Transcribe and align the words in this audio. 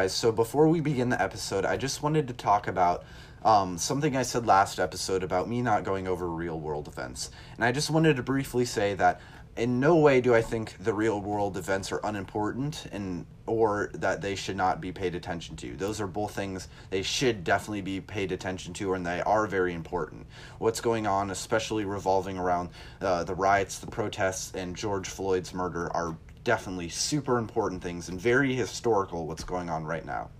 Guys, 0.00 0.14
so 0.14 0.32
before 0.32 0.66
we 0.66 0.80
begin 0.80 1.10
the 1.10 1.20
episode, 1.20 1.66
I 1.66 1.76
just 1.76 2.02
wanted 2.02 2.26
to 2.28 2.32
talk 2.32 2.68
about 2.68 3.04
um, 3.44 3.76
something 3.76 4.16
I 4.16 4.22
said 4.22 4.46
last 4.46 4.80
episode 4.80 5.22
about 5.22 5.46
me 5.46 5.60
not 5.60 5.84
going 5.84 6.08
over 6.08 6.26
real 6.26 6.58
world 6.58 6.88
events. 6.88 7.30
And 7.56 7.66
I 7.66 7.70
just 7.70 7.90
wanted 7.90 8.16
to 8.16 8.22
briefly 8.22 8.64
say 8.64 8.94
that 8.94 9.20
in 9.60 9.78
no 9.78 9.96
way 9.96 10.22
do 10.22 10.34
I 10.34 10.40
think 10.40 10.74
the 10.82 10.94
real 10.94 11.20
world 11.20 11.58
events 11.58 11.92
are 11.92 12.00
unimportant 12.02 12.86
and 12.92 13.26
or 13.44 13.90
that 13.92 14.22
they 14.22 14.34
should 14.34 14.56
not 14.56 14.80
be 14.80 14.90
paid 14.90 15.14
attention 15.14 15.54
to. 15.56 15.76
Those 15.76 16.00
are 16.00 16.06
both 16.06 16.34
things 16.34 16.68
they 16.88 17.02
should 17.02 17.44
definitely 17.44 17.82
be 17.82 18.00
paid 18.00 18.32
attention 18.32 18.72
to 18.74 18.94
and 18.94 19.06
they 19.06 19.20
are 19.20 19.46
very 19.46 19.74
important. 19.74 20.26
What's 20.58 20.80
going 20.80 21.06
on, 21.06 21.30
especially 21.30 21.84
revolving 21.84 22.38
around 22.38 22.70
uh, 23.02 23.24
the 23.24 23.34
riots, 23.34 23.80
the 23.80 23.86
protests, 23.86 24.54
and 24.54 24.74
George 24.74 25.08
Floyd's 25.08 25.52
murder, 25.52 25.94
are 25.94 26.16
definitely 26.42 26.88
super 26.88 27.36
important 27.36 27.82
things 27.82 28.08
and 28.08 28.18
very 28.18 28.54
historical 28.54 29.26
what's 29.26 29.44
going 29.44 29.68
on 29.68 29.84
right 29.84 30.06
now. 30.06 30.30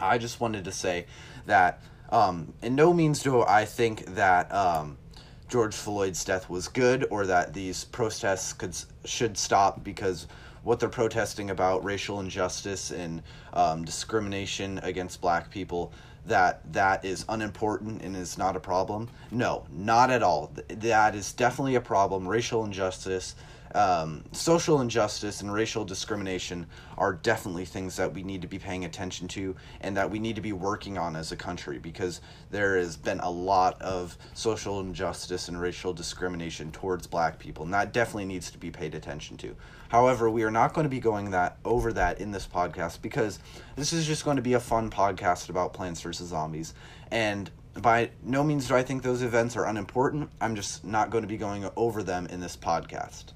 I 0.00 0.18
just 0.18 0.40
wanted 0.40 0.64
to 0.64 0.72
say 0.72 1.06
that 1.46 1.80
um, 2.10 2.52
in 2.60 2.74
no 2.74 2.92
means 2.92 3.22
do 3.22 3.42
I 3.42 3.66
think 3.66 4.04
that 4.16 4.52
um, 4.52 4.98
George 5.48 5.74
Floyd's 5.74 6.24
death 6.24 6.50
was 6.50 6.68
good 6.68 7.06
or 7.10 7.26
that 7.26 7.54
these 7.54 7.84
protests 7.84 8.52
could 8.52 8.76
should 9.04 9.36
stop 9.36 9.82
because 9.82 10.26
what 10.62 10.78
they're 10.78 10.88
protesting 10.88 11.50
about 11.50 11.82
racial 11.84 12.20
injustice 12.20 12.90
and 12.90 13.22
um, 13.54 13.84
discrimination 13.84 14.78
against 14.82 15.20
black 15.20 15.50
people 15.50 15.92
that 16.26 16.60
that 16.72 17.02
is 17.04 17.24
unimportant 17.30 18.02
and 18.02 18.14
is 18.14 18.36
not 18.36 18.56
a 18.56 18.60
problem. 18.60 19.08
No 19.30 19.64
not 19.70 20.10
at 20.10 20.22
all. 20.22 20.52
That 20.68 21.14
is 21.14 21.32
definitely 21.32 21.76
a 21.76 21.80
problem. 21.80 22.28
Racial 22.28 22.64
injustice 22.64 23.34
um, 23.74 24.24
social 24.32 24.80
injustice 24.80 25.40
and 25.40 25.52
racial 25.52 25.84
discrimination 25.84 26.66
are 26.96 27.12
definitely 27.12 27.64
things 27.64 27.96
that 27.96 28.12
we 28.12 28.22
need 28.22 28.42
to 28.42 28.48
be 28.48 28.58
paying 28.58 28.84
attention 28.84 29.28
to 29.28 29.54
and 29.80 29.96
that 29.96 30.10
we 30.10 30.18
need 30.18 30.36
to 30.36 30.42
be 30.42 30.52
working 30.52 30.98
on 30.98 31.16
as 31.16 31.32
a 31.32 31.36
country 31.36 31.78
because 31.78 32.20
there 32.50 32.76
has 32.76 32.96
been 32.96 33.20
a 33.20 33.30
lot 33.30 33.80
of 33.82 34.16
social 34.34 34.80
injustice 34.80 35.48
and 35.48 35.60
racial 35.60 35.92
discrimination 35.92 36.70
towards 36.72 37.06
black 37.06 37.38
people 37.38 37.64
and 37.64 37.74
that 37.74 37.92
definitely 37.92 38.24
needs 38.24 38.50
to 38.50 38.58
be 38.58 38.70
paid 38.70 38.94
attention 38.94 39.36
to 39.36 39.54
however 39.88 40.30
we 40.30 40.42
are 40.42 40.50
not 40.50 40.74
going 40.74 40.84
to 40.84 40.90
be 40.90 41.00
going 41.00 41.30
that 41.30 41.58
over 41.64 41.92
that 41.92 42.20
in 42.20 42.30
this 42.30 42.46
podcast 42.46 43.00
because 43.02 43.38
this 43.76 43.92
is 43.92 44.06
just 44.06 44.24
going 44.24 44.36
to 44.36 44.42
be 44.42 44.54
a 44.54 44.60
fun 44.60 44.90
podcast 44.90 45.48
about 45.48 45.72
plants 45.72 46.00
vs 46.00 46.28
zombies 46.28 46.74
and 47.10 47.50
by 47.80 48.10
no 48.22 48.42
means 48.42 48.68
do 48.68 48.74
I 48.74 48.82
think 48.82 49.02
those 49.02 49.22
events 49.22 49.56
are 49.56 49.66
unimportant. 49.66 50.30
I'm 50.40 50.56
just 50.56 50.84
not 50.84 51.10
going 51.10 51.22
to 51.22 51.28
be 51.28 51.36
going 51.36 51.68
over 51.76 52.02
them 52.02 52.26
in 52.26 52.40
this 52.40 52.56
podcast. 52.56 53.32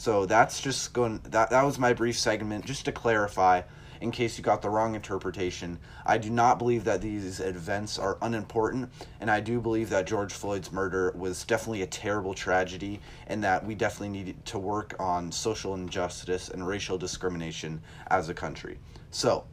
So 0.00 0.24
that's 0.24 0.62
just 0.62 0.94
going 0.94 1.20
that 1.24 1.50
that 1.50 1.62
was 1.62 1.78
my 1.78 1.92
brief 1.92 2.18
segment 2.18 2.64
just 2.64 2.86
to 2.86 2.92
clarify 2.92 3.60
in 4.00 4.10
case 4.10 4.38
you 4.38 4.42
got 4.42 4.62
the 4.62 4.70
wrong 4.70 4.94
interpretation. 4.94 5.78
I 6.06 6.16
do 6.16 6.30
not 6.30 6.58
believe 6.58 6.84
that 6.84 7.02
these 7.02 7.38
events 7.38 7.98
are 7.98 8.16
unimportant, 8.22 8.90
and 9.20 9.30
I 9.30 9.40
do 9.40 9.60
believe 9.60 9.90
that 9.90 10.06
George 10.06 10.32
Floyd's 10.32 10.72
murder 10.72 11.12
was 11.14 11.44
definitely 11.44 11.82
a 11.82 11.86
terrible 11.86 12.32
tragedy, 12.32 13.02
and 13.26 13.44
that 13.44 13.66
we 13.66 13.74
definitely 13.74 14.24
need 14.24 14.46
to 14.46 14.58
work 14.58 14.94
on 14.98 15.30
social 15.30 15.74
injustice 15.74 16.48
and 16.48 16.66
racial 16.66 16.96
discrimination 16.96 17.82
as 18.06 18.30
a 18.30 18.34
country. 18.34 18.78
So, 19.10 19.44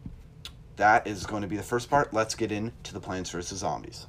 that 0.78 1.06
is 1.08 1.26
going 1.26 1.42
to 1.42 1.50
be 1.50 1.58
the 1.58 1.62
first 1.62 1.90
part. 1.90 2.14
Let's 2.14 2.36
get 2.36 2.54
into 2.54 2.94
the 2.94 3.02
Plants 3.02 3.32
vs. 3.32 3.60
Zombies. 3.60 4.08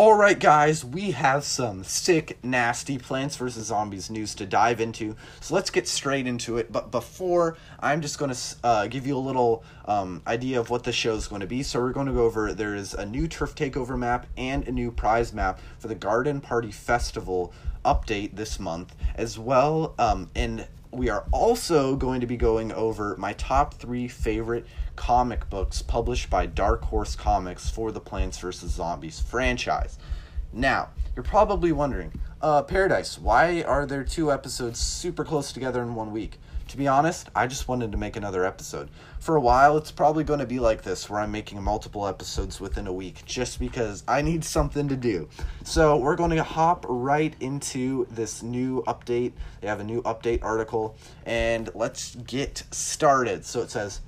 Alright, 0.00 0.40
guys, 0.40 0.82
we 0.82 1.10
have 1.10 1.44
some 1.44 1.84
sick, 1.84 2.42
nasty 2.42 2.96
Plants 2.96 3.36
vs. 3.36 3.66
Zombies 3.66 4.08
news 4.08 4.34
to 4.36 4.46
dive 4.46 4.80
into. 4.80 5.14
So 5.42 5.54
let's 5.54 5.68
get 5.68 5.86
straight 5.86 6.26
into 6.26 6.56
it. 6.56 6.72
But 6.72 6.90
before, 6.90 7.58
I'm 7.80 8.00
just 8.00 8.18
going 8.18 8.32
to 8.32 8.56
uh, 8.64 8.86
give 8.86 9.06
you 9.06 9.14
a 9.14 9.20
little 9.20 9.62
um, 9.84 10.22
idea 10.26 10.58
of 10.58 10.70
what 10.70 10.84
the 10.84 10.90
show 10.92 11.12
is 11.16 11.26
going 11.26 11.42
to 11.42 11.46
be. 11.46 11.62
So 11.62 11.80
we're 11.80 11.92
going 11.92 12.06
to 12.06 12.14
go 12.14 12.24
over 12.24 12.54
there 12.54 12.74
is 12.74 12.94
a 12.94 13.04
new 13.04 13.28
Turf 13.28 13.54
Takeover 13.54 13.98
map 13.98 14.26
and 14.38 14.66
a 14.66 14.72
new 14.72 14.90
prize 14.90 15.34
map 15.34 15.60
for 15.78 15.88
the 15.88 15.94
Garden 15.94 16.40
Party 16.40 16.70
Festival 16.70 17.52
update 17.84 18.36
this 18.36 18.58
month, 18.58 18.94
as 19.16 19.38
well. 19.38 19.94
Um, 19.98 20.30
and 20.34 20.66
we 20.92 21.08
are 21.08 21.24
also 21.30 21.94
going 21.94 22.20
to 22.20 22.26
be 22.26 22.36
going 22.36 22.72
over 22.72 23.16
my 23.16 23.32
top 23.34 23.74
three 23.74 24.08
favorite 24.08 24.66
comic 24.96 25.48
books 25.48 25.82
published 25.82 26.28
by 26.28 26.46
Dark 26.46 26.84
Horse 26.84 27.14
Comics 27.14 27.70
for 27.70 27.92
the 27.92 28.00
Plants 28.00 28.38
vs. 28.38 28.72
Zombies 28.72 29.20
franchise. 29.20 29.98
Now, 30.52 30.88
you're 31.14 31.22
probably 31.22 31.70
wondering, 31.70 32.12
uh, 32.42 32.62
Paradise, 32.62 33.18
why 33.18 33.62
are 33.62 33.86
there 33.86 34.04
two 34.04 34.32
episodes 34.32 34.78
super 34.78 35.24
close 35.24 35.52
together 35.52 35.82
in 35.82 35.94
one 35.94 36.12
week? 36.12 36.38
To 36.68 36.76
be 36.76 36.86
honest, 36.86 37.28
I 37.34 37.48
just 37.48 37.66
wanted 37.66 37.90
to 37.92 37.98
make 37.98 38.16
another 38.16 38.44
episode. 38.44 38.90
For 39.18 39.34
a 39.34 39.40
while, 39.40 39.76
it's 39.76 39.90
probably 39.90 40.22
going 40.22 40.38
to 40.38 40.46
be 40.46 40.60
like 40.60 40.82
this, 40.82 41.10
where 41.10 41.20
I'm 41.20 41.32
making 41.32 41.60
multiple 41.62 42.06
episodes 42.06 42.60
within 42.60 42.86
a 42.86 42.92
week, 42.92 43.24
just 43.26 43.58
because 43.58 44.04
I 44.06 44.22
need 44.22 44.44
something 44.44 44.88
to 44.88 44.96
do. 44.96 45.28
So, 45.64 45.96
we're 45.96 46.14
going 46.14 46.30
to 46.30 46.44
hop 46.44 46.86
right 46.88 47.34
into 47.40 48.06
this 48.12 48.42
new 48.42 48.84
update. 48.86 49.32
They 49.60 49.66
have 49.66 49.80
a 49.80 49.84
new 49.84 50.00
update 50.02 50.44
article, 50.44 50.96
and 51.26 51.68
let's 51.74 52.14
get 52.14 52.62
started. 52.70 53.44
So, 53.44 53.62
it 53.62 53.70
says, 53.70 54.00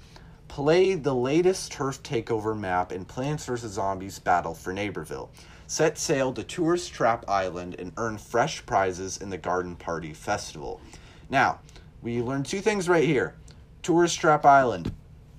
Play 0.46 0.94
the 0.94 1.14
latest 1.14 1.72
turf 1.72 2.02
takeover 2.02 2.56
map 2.56 2.92
in 2.92 3.06
Plants 3.06 3.46
vs. 3.46 3.72
Zombies 3.72 4.18
Battle 4.18 4.54
for 4.54 4.72
Neighborville. 4.72 5.30
Set 5.72 5.96
sail 5.96 6.34
to 6.34 6.44
Tourist 6.44 6.92
Trap 6.92 7.24
Island 7.26 7.76
and 7.78 7.94
earn 7.96 8.18
fresh 8.18 8.66
prizes 8.66 9.16
in 9.16 9.30
the 9.30 9.38
Garden 9.38 9.74
Party 9.74 10.12
Festival. 10.12 10.82
Now, 11.30 11.60
we 12.02 12.20
learned 12.20 12.44
two 12.44 12.60
things 12.60 12.90
right 12.90 13.06
here. 13.06 13.36
Tourist 13.82 14.20
Trap 14.20 14.44
Island, 14.44 14.92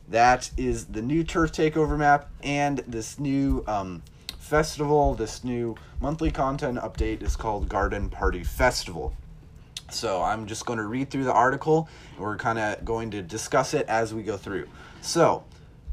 that 0.07 0.49
is 0.57 0.85
the 0.85 1.03
new 1.03 1.23
turf 1.23 1.51
takeover 1.51 1.99
map, 1.99 2.31
and 2.41 2.79
this 2.87 3.19
new 3.19 3.63
um, 3.67 4.01
festival, 4.39 5.13
this 5.13 5.43
new 5.43 5.75
monthly 6.01 6.31
content 6.31 6.79
update 6.79 7.21
is 7.21 7.35
called 7.35 7.69
Garden 7.69 8.09
Party 8.09 8.43
Festival. 8.43 9.13
So 9.91 10.23
I'm 10.23 10.47
just 10.47 10.65
going 10.65 10.79
to 10.79 10.85
read 10.85 11.11
through 11.11 11.25
the 11.25 11.31
article. 11.31 11.87
We're 12.17 12.37
kind 12.37 12.57
of 12.57 12.83
going 12.83 13.11
to 13.11 13.21
discuss 13.21 13.75
it 13.75 13.87
as 13.87 14.15
we 14.15 14.23
go 14.23 14.37
through. 14.37 14.67
So, 14.99 15.43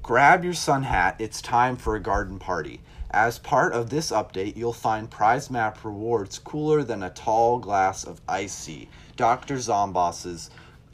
grab 0.02 0.44
your 0.44 0.54
sun 0.54 0.84
hat. 0.84 1.16
It's 1.18 1.42
time 1.42 1.76
for 1.76 1.94
a 1.94 2.00
garden 2.00 2.38
party. 2.38 2.80
As 3.12 3.40
part 3.40 3.72
of 3.72 3.90
this 3.90 4.12
update, 4.12 4.56
you'll 4.56 4.72
find 4.72 5.10
prize 5.10 5.50
map 5.50 5.84
rewards 5.84 6.38
cooler 6.38 6.84
than 6.84 7.02
a 7.02 7.10
tall 7.10 7.58
glass 7.58 8.04
of 8.04 8.20
icy. 8.28 8.88
Dr. 9.16 9.56
Zomboss's 9.56 10.50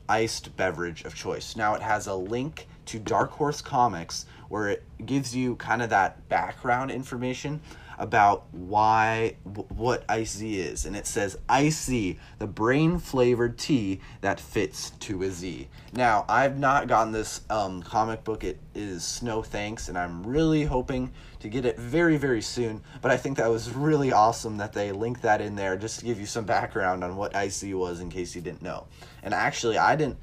iced 0.09 0.57
beverage 0.57 1.05
of 1.05 1.15
choice. 1.15 1.57
Now 1.57 1.75
it 1.75 1.83
has 1.83 2.07
a 2.07 2.15
link 2.15 2.69
to 2.87 2.99
Dark 2.99 3.33
Horse 3.33 3.61
Comics 3.61 4.25
where 4.49 4.69
it 4.69 4.85
gives 5.05 5.35
you 5.37 5.57
kind 5.57 5.83
of 5.83 5.91
that 5.91 6.29
background 6.29 6.91
information 6.91 7.61
about 7.99 8.45
why 8.53 9.37
what 9.69 10.05
icy 10.09 10.61
is 10.61 10.85
and 10.85 10.95
it 10.95 11.07
says 11.07 11.39
icy 11.49 12.19
the 12.39 12.47
brain 12.47 12.99
flavored 12.99 13.59
tea 13.59 14.01
that 14.21 14.39
fits 14.39 14.91
to 15.01 15.23
a 15.23 15.31
z 15.31 15.67
now 15.95 16.25
i've 16.29 16.59
not 16.59 16.89
gotten 16.89 17.13
this 17.13 17.41
um, 17.49 17.83
comic 17.83 18.23
book 18.23 18.45
it 18.45 18.59
is 18.75 19.03
snow 19.03 19.43
thanks 19.43 19.89
and 19.89 19.97
i'm 19.97 20.23
really 20.27 20.65
hoping 20.65 21.11
to 21.47 21.53
get 21.53 21.65
it 21.65 21.79
very 21.79 22.17
very 22.17 22.43
soon 22.43 22.83
but 23.01 23.11
i 23.11 23.17
think 23.17 23.37
that 23.37 23.49
was 23.49 23.71
really 23.71 24.13
awesome 24.13 24.57
that 24.57 24.73
they 24.73 24.93
linked 24.93 25.23
that 25.23 25.41
in 25.41 25.55
there 25.55 25.77
just 25.77 26.01
to 26.01 26.05
give 26.05 26.19
you 26.19 26.27
some 26.27 26.45
background 26.45 27.05
on 27.05 27.17
what 27.17 27.35
icy 27.37 27.73
was 27.73 28.01
in 28.01 28.11
case 28.11 28.35
you 28.35 28.41
didn't 28.41 28.63
know 28.63 28.87
and 29.23 29.33
actually 29.33 29.79
i 29.79 29.95
didn't 29.97 30.17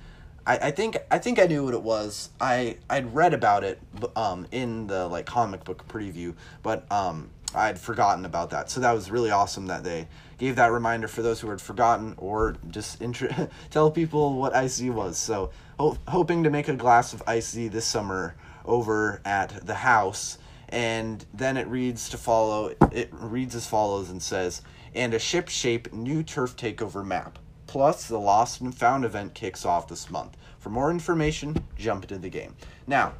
I, 0.45 0.57
I 0.57 0.71
think 0.71 0.97
I 1.09 1.19
think 1.19 1.39
I 1.39 1.45
knew 1.45 1.63
what 1.63 1.73
it 1.73 1.81
was. 1.81 2.29
I 2.41 2.75
I'd 2.89 3.13
read 3.15 3.33
about 3.33 3.63
it 3.63 3.79
um 4.15 4.45
in 4.51 4.87
the 4.87 5.07
like 5.07 5.25
comic 5.25 5.63
book 5.63 5.87
preview, 5.87 6.35
but 6.61 6.91
um 6.91 7.29
I'd 7.55 7.79
forgotten 7.79 8.25
about 8.25 8.49
that. 8.49 8.69
So 8.69 8.81
that 8.81 8.91
was 8.91 9.11
really 9.11 9.31
awesome 9.31 9.67
that 9.67 9.83
they 9.83 10.07
gave 10.37 10.55
that 10.55 10.71
reminder 10.71 11.07
for 11.07 11.21
those 11.21 11.39
who 11.39 11.49
had 11.49 11.61
forgotten 11.61 12.15
or 12.17 12.55
just 12.71 13.01
intro- 13.01 13.49
tell 13.69 13.91
people 13.91 14.33
what 14.33 14.55
icy 14.55 14.89
was. 14.89 15.17
So 15.17 15.51
ho- 15.79 15.97
hoping 16.07 16.43
to 16.43 16.49
make 16.49 16.67
a 16.67 16.75
glass 16.75 17.13
of 17.13 17.23
icy 17.27 17.67
this 17.67 17.85
summer 17.85 18.35
over 18.65 19.21
at 19.23 19.65
the 19.65 19.75
house. 19.75 20.37
And 20.73 21.23
then 21.31 21.55
it 21.55 21.67
reads 21.67 22.09
to 22.09 22.17
follow, 22.17 22.73
it 22.91 23.09
reads 23.11 23.53
as 23.53 23.67
follows 23.67 24.09
and 24.09 24.19
says, 24.19 24.63
and 24.95 25.13
a 25.13 25.19
ship 25.19 25.47
shape 25.47 25.93
new 25.93 26.23
turf 26.23 26.57
takeover 26.57 27.05
map. 27.05 27.37
Plus, 27.67 28.07
the 28.07 28.17
Lost 28.17 28.59
and 28.59 28.73
Found 28.73 29.05
event 29.05 29.35
kicks 29.35 29.65
off 29.65 29.87
this 29.87 30.09
month. 30.09 30.35
For 30.57 30.71
more 30.71 30.89
information, 30.89 31.63
jump 31.77 32.05
into 32.05 32.17
the 32.17 32.29
game. 32.29 32.55
Now, 32.87 33.13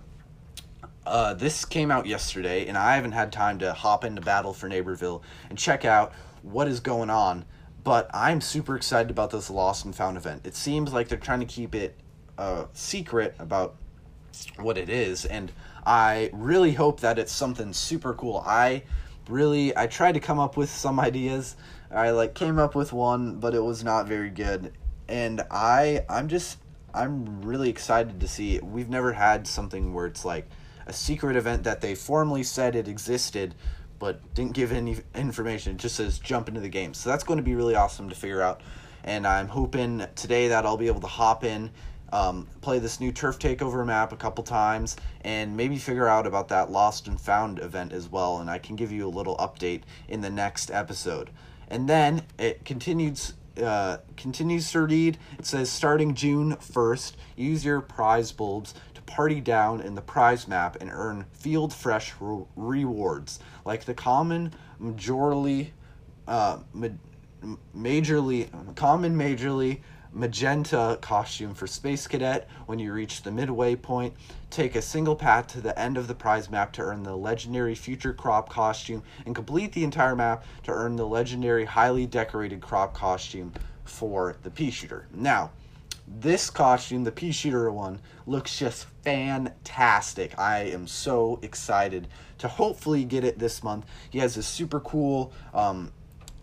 uh, 1.05 1.35
this 1.35 1.63
came 1.63 1.91
out 1.91 2.07
yesterday, 2.07 2.65
and 2.65 2.75
I 2.75 2.95
haven't 2.95 3.11
had 3.11 3.31
time 3.31 3.59
to 3.59 3.71
hop 3.73 4.03
into 4.03 4.21
Battle 4.21 4.53
for 4.53 4.67
Neighborville 4.67 5.21
and 5.51 5.57
check 5.57 5.85
out 5.85 6.11
what 6.41 6.67
is 6.67 6.79
going 6.79 7.11
on. 7.11 7.45
But 7.83 8.09
I'm 8.15 8.41
super 8.41 8.75
excited 8.75 9.11
about 9.11 9.29
this 9.29 9.51
Lost 9.51 9.85
and 9.85 9.95
Found 9.95 10.17
event. 10.17 10.41
It 10.43 10.55
seems 10.55 10.91
like 10.91 11.07
they're 11.07 11.19
trying 11.19 11.41
to 11.41 11.45
keep 11.45 11.75
it 11.75 11.99
uh, 12.35 12.65
secret 12.73 13.35
about 13.37 13.75
what 14.57 14.77
it 14.77 14.89
is, 14.89 15.25
and 15.25 15.51
I 15.85 16.29
really 16.33 16.73
hope 16.73 17.01
that 17.01 17.19
it's 17.19 17.31
something 17.31 17.73
super 17.73 18.13
cool. 18.13 18.43
I 18.45 18.83
really 19.29 19.75
I 19.75 19.87
tried 19.87 20.13
to 20.13 20.19
come 20.19 20.39
up 20.39 20.57
with 20.57 20.69
some 20.69 20.99
ideas. 20.99 21.55
I 21.91 22.11
like 22.11 22.33
came 22.33 22.59
up 22.59 22.75
with 22.75 22.93
one, 22.93 23.39
but 23.39 23.53
it 23.53 23.63
was 23.63 23.83
not 23.83 24.07
very 24.07 24.29
good. 24.29 24.73
And 25.07 25.41
I 25.51 26.05
I'm 26.09 26.27
just 26.27 26.57
I'm 26.93 27.41
really 27.41 27.69
excited 27.69 28.19
to 28.19 28.27
see. 28.27 28.59
We've 28.59 28.89
never 28.89 29.13
had 29.13 29.47
something 29.47 29.93
where 29.93 30.05
it's 30.05 30.25
like 30.25 30.47
a 30.85 30.93
secret 30.93 31.35
event 31.35 31.63
that 31.63 31.81
they 31.81 31.95
formally 31.95 32.43
said 32.43 32.75
it 32.75 32.87
existed 32.87 33.55
but 33.99 34.33
didn't 34.33 34.51
give 34.53 34.73
any 34.73 34.97
information. 35.15 35.75
It 35.75 35.77
just 35.77 35.95
says 35.95 36.19
jump 36.19 36.49
into 36.49 36.59
the 36.59 36.67
game. 36.67 36.93
So 36.93 37.09
that's 37.09 37.23
going 37.23 37.37
to 37.37 37.43
be 37.43 37.55
really 37.55 37.75
awesome 37.75 38.09
to 38.09 38.15
figure 38.15 38.41
out. 38.41 38.59
And 39.05 39.25
I'm 39.25 39.47
hoping 39.47 40.05
today 40.15 40.49
that 40.49 40.65
I'll 40.65 40.75
be 40.75 40.87
able 40.87 40.99
to 41.01 41.07
hop 41.07 41.45
in 41.45 41.71
um, 42.13 42.47
play 42.61 42.77
this 42.77 42.99
new 42.99 43.11
turf 43.11 43.39
takeover 43.39 43.83
map 43.83 44.13
a 44.13 44.15
couple 44.15 44.43
times 44.43 44.95
and 45.21 45.57
maybe 45.57 45.77
figure 45.77 46.07
out 46.07 46.27
about 46.27 46.47
that 46.47 46.69
lost 46.69 47.07
and 47.07 47.19
found 47.19 47.57
event 47.57 47.91
as 47.91 48.07
well 48.07 48.37
and 48.37 48.51
i 48.51 48.59
can 48.59 48.75
give 48.75 48.91
you 48.91 49.07
a 49.07 49.09
little 49.09 49.35
update 49.37 49.81
in 50.07 50.21
the 50.21 50.29
next 50.29 50.69
episode. 50.71 51.31
And 51.67 51.89
then 51.89 52.23
it 52.37 52.63
continues 52.65 53.33
uh, 53.61 53.97
continues 54.15 54.73
read 54.75 55.17
it 55.37 55.45
says 55.45 55.71
starting 55.71 56.15
june 56.15 56.55
1st 56.55 57.13
use 57.35 57.63
your 57.63 57.81
prize 57.81 58.31
bulbs 58.31 58.73
to 58.95 59.01
party 59.03 59.39
down 59.39 59.79
in 59.81 59.93
the 59.93 60.01
prize 60.01 60.47
map 60.47 60.77
and 60.81 60.89
earn 60.91 61.25
field 61.33 61.73
fresh 61.73 62.13
re- 62.19 62.45
rewards. 62.55 63.39
Like 63.65 63.85
the 63.85 63.93
common 63.93 64.53
majorly 64.81 65.71
uh, 66.27 66.59
ma- 66.73 66.87
majorly 67.75 68.75
common 68.75 69.15
majorly 69.15 69.81
magenta 70.13 70.97
costume 71.01 71.53
for 71.53 71.67
Space 71.67 72.07
Cadet. 72.07 72.47
When 72.67 72.79
you 72.79 72.93
reach 72.93 73.23
the 73.23 73.31
midway 73.31 73.75
point, 73.75 74.13
take 74.49 74.75
a 74.75 74.81
single 74.81 75.15
path 75.15 75.47
to 75.47 75.61
the 75.61 75.77
end 75.77 75.97
of 75.97 76.07
the 76.07 76.15
prize 76.15 76.49
map 76.49 76.71
to 76.73 76.81
earn 76.81 77.03
the 77.03 77.15
legendary 77.15 77.75
Future 77.75 78.13
Crop 78.13 78.49
costume, 78.49 79.03
and 79.25 79.35
complete 79.35 79.73
the 79.73 79.83
entire 79.83 80.15
map 80.15 80.45
to 80.63 80.71
earn 80.71 80.95
the 80.95 81.07
legendary 81.07 81.65
highly 81.65 82.05
decorated 82.05 82.61
crop 82.61 82.93
costume 82.93 83.51
for 83.83 84.37
the 84.43 84.51
pea 84.51 84.71
shooter. 84.71 85.07
Now, 85.13 85.51
this 86.07 86.49
costume, 86.49 87.03
the 87.03 87.11
pea 87.11 87.31
shooter 87.31 87.71
one, 87.71 87.99
looks 88.27 88.57
just 88.57 88.85
fantastic. 89.03 90.37
I 90.37 90.63
am 90.63 90.85
so 90.85 91.39
excited 91.41 92.07
to 92.39 92.47
hopefully 92.47 93.05
get 93.05 93.23
it 93.23 93.39
this 93.39 93.63
month. 93.63 93.85
He 94.09 94.19
has 94.19 94.37
a 94.37 94.43
super 94.43 94.79
cool 94.81 95.31
um, 95.53 95.91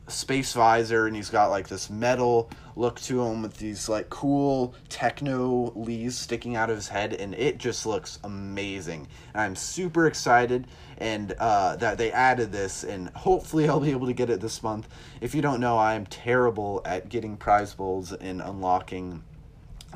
space 0.08 0.52
visor 0.52 1.06
and 1.06 1.14
he's 1.14 1.30
got 1.30 1.50
like 1.50 1.68
this 1.68 1.88
metal 1.88 2.50
look 2.76 3.00
to 3.00 3.22
him 3.22 3.42
with 3.42 3.56
these 3.58 3.88
like 3.88 4.08
cool 4.10 4.74
techno 4.88 5.72
leaves 5.74 6.18
sticking 6.18 6.56
out 6.56 6.70
of 6.70 6.76
his 6.76 6.88
head 6.88 7.14
and 7.14 7.34
it 7.34 7.58
just 7.58 7.86
looks 7.86 8.18
amazing. 8.24 9.06
And 9.34 9.42
i'm 9.42 9.56
super 9.56 10.06
excited 10.06 10.66
and 10.98 11.32
uh, 11.38 11.76
that 11.76 11.96
they 11.98 12.12
added 12.12 12.52
this 12.52 12.84
and 12.84 13.08
hopefully 13.10 13.68
i'll 13.68 13.80
be 13.80 13.90
able 13.90 14.06
to 14.06 14.12
get 14.12 14.30
it 14.30 14.40
this 14.40 14.62
month. 14.62 14.88
If 15.20 15.34
you 15.34 15.42
don't 15.42 15.60
know 15.60 15.78
i 15.78 15.94
am 15.94 16.06
terrible 16.06 16.82
at 16.84 17.08
getting 17.08 17.36
prize 17.36 17.74
bulbs 17.74 18.12
and 18.12 18.40
unlocking 18.40 19.22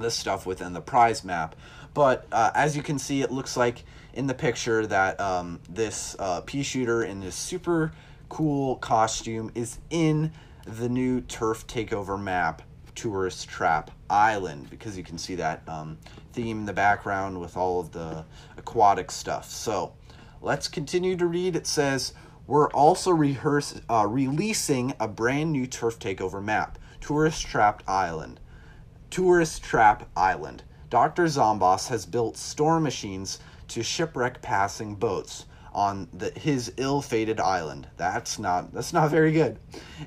this 0.01 0.15
stuff 0.15 0.47
within 0.47 0.73
the 0.73 0.81
prize 0.81 1.25
map. 1.25 1.55
But 1.93 2.27
uh, 2.33 2.51
as 2.55 2.77
you 2.77 2.83
can 2.83 2.99
see 2.99 3.23
it 3.23 3.31
looks 3.31 3.57
like 3.57 3.85
in 4.15 4.27
the 4.27 4.35
picture 4.35 4.87
that 4.87 5.21
um, 5.21 5.61
this 5.69 6.17
uh, 6.19 6.41
pea 6.43 6.63
shooter 6.63 7.03
in 7.05 7.21
this 7.21 7.37
super 7.37 7.93
cool 8.29 8.77
costume 8.77 9.51
is 9.55 9.79
in 9.91 10.33
the 10.67 10.89
new 10.89 11.21
turf 11.21 11.67
takeover 11.67 12.21
map 12.21 12.63
tourist 12.95 13.49
trap 13.49 13.91
island 14.09 14.71
because 14.71 14.97
you 14.97 15.03
can 15.03 15.19
see 15.19 15.35
that 15.35 15.63
um, 15.69 15.99
theme 16.33 16.61
in 16.61 16.67
the 16.67 16.73
background 16.73 17.39
with 17.41 17.57
all 17.57 17.81
of 17.81 17.93
the 17.93 18.25
aquatic 18.57 19.11
stuff. 19.11 19.51
So 19.51 19.93
let's 20.41 20.69
continue 20.69 21.17
to 21.17 21.27
read. 21.27 21.57
It 21.57 21.67
says 21.67 22.15
we're 22.47 22.71
also 22.71 23.11
rehearse, 23.11 23.81
uh, 23.89 24.07
releasing 24.09 24.95
a 25.01 25.09
brand 25.09 25.53
new 25.53 25.67
turf 25.67 25.99
takeover 25.99 26.43
map 26.43 26.79
tourist 27.01 27.47
trapped 27.47 27.87
island. 27.89 28.41
Tourist 29.11 29.63
trap 29.63 30.09
island. 30.17 30.63
Dr 30.91 31.25
zomboss 31.25 31.89
has 31.89 32.07
built 32.07 32.37
storm 32.37 32.83
machines 32.83 33.39
to 33.69 33.83
shipwreck 33.83 34.41
passing 34.43 34.95
boats 34.95 35.47
on 35.75 36.09
the, 36.13 36.31
his 36.31 36.73
ill-fated 36.77 37.41
island. 37.41 37.89
That's 37.97 38.39
not 38.39 38.73
that's 38.73 38.93
not 38.93 39.11
very 39.11 39.33
good. 39.33 39.59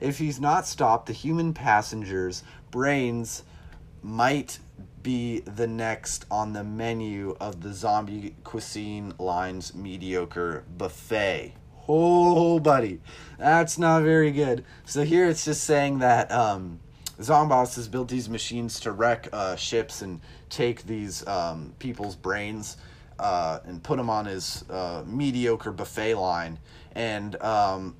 If 0.01 0.17
he's 0.17 0.39
not 0.39 0.65
stopped, 0.65 1.07
the 1.07 1.13
human 1.13 1.53
passengers' 1.53 2.43
brains 2.71 3.43
might 4.01 4.59
be 5.03 5.39
the 5.41 5.67
next 5.67 6.25
on 6.29 6.53
the 6.53 6.63
menu 6.63 7.35
of 7.39 7.61
the 7.61 7.73
zombie 7.73 8.35
cuisine 8.43 9.13
line's 9.17 9.73
mediocre 9.73 10.63
buffet. 10.77 11.53
Oh, 11.87 12.59
buddy, 12.59 12.99
that's 13.37 13.77
not 13.77 14.03
very 14.03 14.31
good. 14.31 14.65
So 14.85 15.03
here 15.03 15.29
it's 15.29 15.45
just 15.45 15.63
saying 15.63 15.99
that 15.99 16.29
um, 16.31 16.81
Zomboss 17.19 17.75
has 17.75 17.87
built 17.87 18.09
these 18.09 18.27
machines 18.27 18.79
to 18.81 18.91
wreck 18.91 19.29
uh, 19.31 19.55
ships 19.55 20.01
and 20.01 20.19
take 20.49 20.83
these 20.83 21.25
um, 21.25 21.73
people's 21.79 22.15
brains 22.15 22.77
uh, 23.19 23.59
and 23.65 23.81
put 23.83 23.99
him 23.99 24.09
on 24.09 24.25
his 24.25 24.63
uh, 24.69 25.03
mediocre 25.05 25.71
buffet 25.71 26.15
line, 26.15 26.59
and 26.93 27.41
um, 27.41 27.95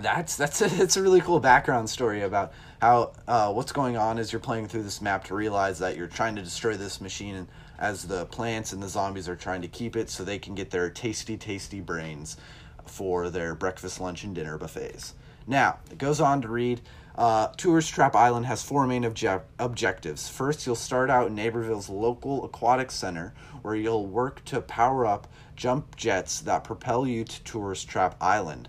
that's 0.00 0.36
that's 0.36 0.60
a, 0.62 0.82
it's 0.82 0.96
a 0.96 1.02
really 1.02 1.20
cool 1.20 1.40
background 1.40 1.88
story 1.88 2.22
about 2.22 2.52
how 2.80 3.12
uh, 3.28 3.52
what's 3.52 3.72
going 3.72 3.96
on 3.96 4.18
as 4.18 4.32
you're 4.32 4.40
playing 4.40 4.68
through 4.68 4.82
this 4.82 5.00
map 5.00 5.24
to 5.24 5.34
realize 5.34 5.78
that 5.78 5.96
you're 5.96 6.06
trying 6.06 6.36
to 6.36 6.42
destroy 6.42 6.76
this 6.76 7.00
machine 7.00 7.34
and 7.34 7.48
as 7.78 8.04
the 8.04 8.26
plants 8.26 8.72
and 8.72 8.82
the 8.82 8.88
zombies 8.88 9.28
are 9.28 9.36
trying 9.36 9.62
to 9.62 9.68
keep 9.68 9.96
it 9.96 10.10
so 10.10 10.22
they 10.22 10.38
can 10.38 10.54
get 10.54 10.70
their 10.70 10.90
tasty 10.90 11.36
tasty 11.36 11.80
brains 11.80 12.36
for 12.84 13.30
their 13.30 13.54
breakfast 13.54 14.00
lunch 14.00 14.22
and 14.24 14.34
dinner 14.34 14.58
buffets. 14.58 15.14
Now 15.46 15.78
it 15.90 15.98
goes 15.98 16.20
on 16.20 16.42
to 16.42 16.48
read 16.48 16.80
uh, 17.16 17.48
Tourist 17.56 17.92
Trap 17.92 18.14
Island 18.14 18.46
has 18.46 18.62
four 18.62 18.86
main 18.86 19.02
obje- 19.02 19.42
objectives. 19.58 20.28
First, 20.28 20.66
you'll 20.66 20.76
start 20.76 21.10
out 21.10 21.28
in 21.28 21.34
Neighborville's 21.34 21.88
local 21.88 22.44
aquatic 22.44 22.90
center, 22.90 23.34
where 23.62 23.74
you'll 23.74 24.06
work 24.06 24.44
to 24.46 24.60
power 24.60 25.06
up 25.06 25.26
jump 25.56 25.96
jets 25.96 26.40
that 26.40 26.64
propel 26.64 27.06
you 27.06 27.24
to 27.24 27.42
Tourist 27.44 27.88
Trap 27.88 28.16
Island. 28.20 28.68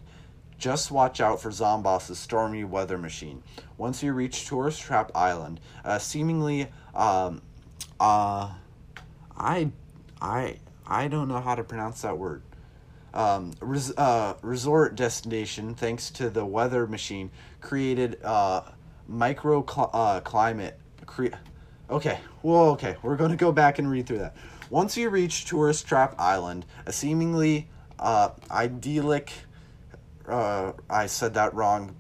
Just 0.58 0.92
watch 0.92 1.22
out 1.22 1.42
for 1.42 1.50
Zomboss's 1.50 2.20
stormy 2.20 2.64
weather 2.64 2.98
machine. 2.98 3.42
Once 3.78 4.04
you 4.04 4.14
reach 4.14 4.48
Tourist 4.48 4.82
Trap 4.82 5.12
Island, 5.16 5.60
uh, 5.84 5.98
seemingly, 5.98 6.68
um, 6.94 7.42
uh, 8.00 8.52
I, 9.36 9.72
I, 10.22 10.58
I 10.86 11.08
don't 11.08 11.28
know 11.28 11.40
how 11.40 11.56
to 11.56 11.64
pronounce 11.64 12.02
that 12.02 12.18
word 12.18 12.44
um, 13.14 13.54
res- 13.60 13.96
uh, 13.98 14.36
resort 14.42 14.96
destination, 14.96 15.76
thanks 15.76 16.10
to 16.12 16.30
the 16.30 16.46
weather 16.46 16.88
machine, 16.88 17.32
created 17.60 18.24
uh, 18.24 18.62
micro 19.08 19.66
cl- 19.66 19.90
uh, 19.94 20.20
climate. 20.22 20.80
Cre- 21.06 21.36
okay, 21.90 22.20
well, 22.44 22.70
okay, 22.72 22.96
we're 23.02 23.18
going 23.18 23.32
to 23.32 23.38
go 23.38 23.52
back 23.52 23.80
and 23.80 23.90
read 23.90 24.08
through 24.08 24.20
that. 24.20 24.36
Once 24.70 24.96
you 24.96 25.10
reach 25.10 25.46
Tourist 25.46 25.86
Trap 25.86 26.16
Island, 26.18 26.66
a 26.86 26.94
seemingly 26.94 27.68
uh, 28.00 28.30
idyllic. 28.50 29.32
Uh, 30.28 30.74
I 30.90 31.08
said 31.08 31.34
that 31.36 31.54
wrong. 31.54 31.96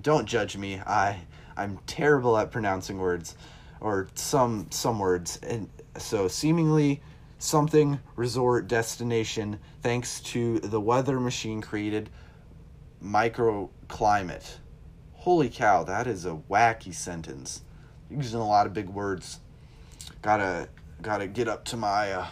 Don't 0.00 0.26
judge 0.26 0.56
me. 0.56 0.80
I 0.80 1.20
I'm 1.56 1.78
terrible 1.86 2.36
at 2.36 2.50
pronouncing 2.50 2.98
words, 2.98 3.36
or 3.80 4.08
some 4.14 4.66
some 4.70 4.98
words, 4.98 5.38
and 5.42 5.68
so 5.98 6.28
seemingly 6.28 7.02
something 7.44 8.00
resort 8.16 8.66
destination 8.66 9.60
thanks 9.82 10.20
to 10.20 10.58
the 10.60 10.80
weather 10.80 11.20
machine 11.20 11.60
created 11.60 12.08
microclimate. 13.02 14.56
Holy 15.12 15.50
cow, 15.50 15.84
that 15.84 16.06
is 16.06 16.24
a 16.24 16.40
wacky 16.50 16.94
sentence. 16.94 17.60
Using 18.10 18.40
a 18.40 18.48
lot 18.48 18.66
of 18.66 18.72
big 18.72 18.88
words. 18.88 19.40
Gotta 20.22 20.68
gotta 21.02 21.26
get 21.26 21.46
up 21.46 21.64
to 21.66 21.76
my 21.76 22.12
uh, 22.12 22.26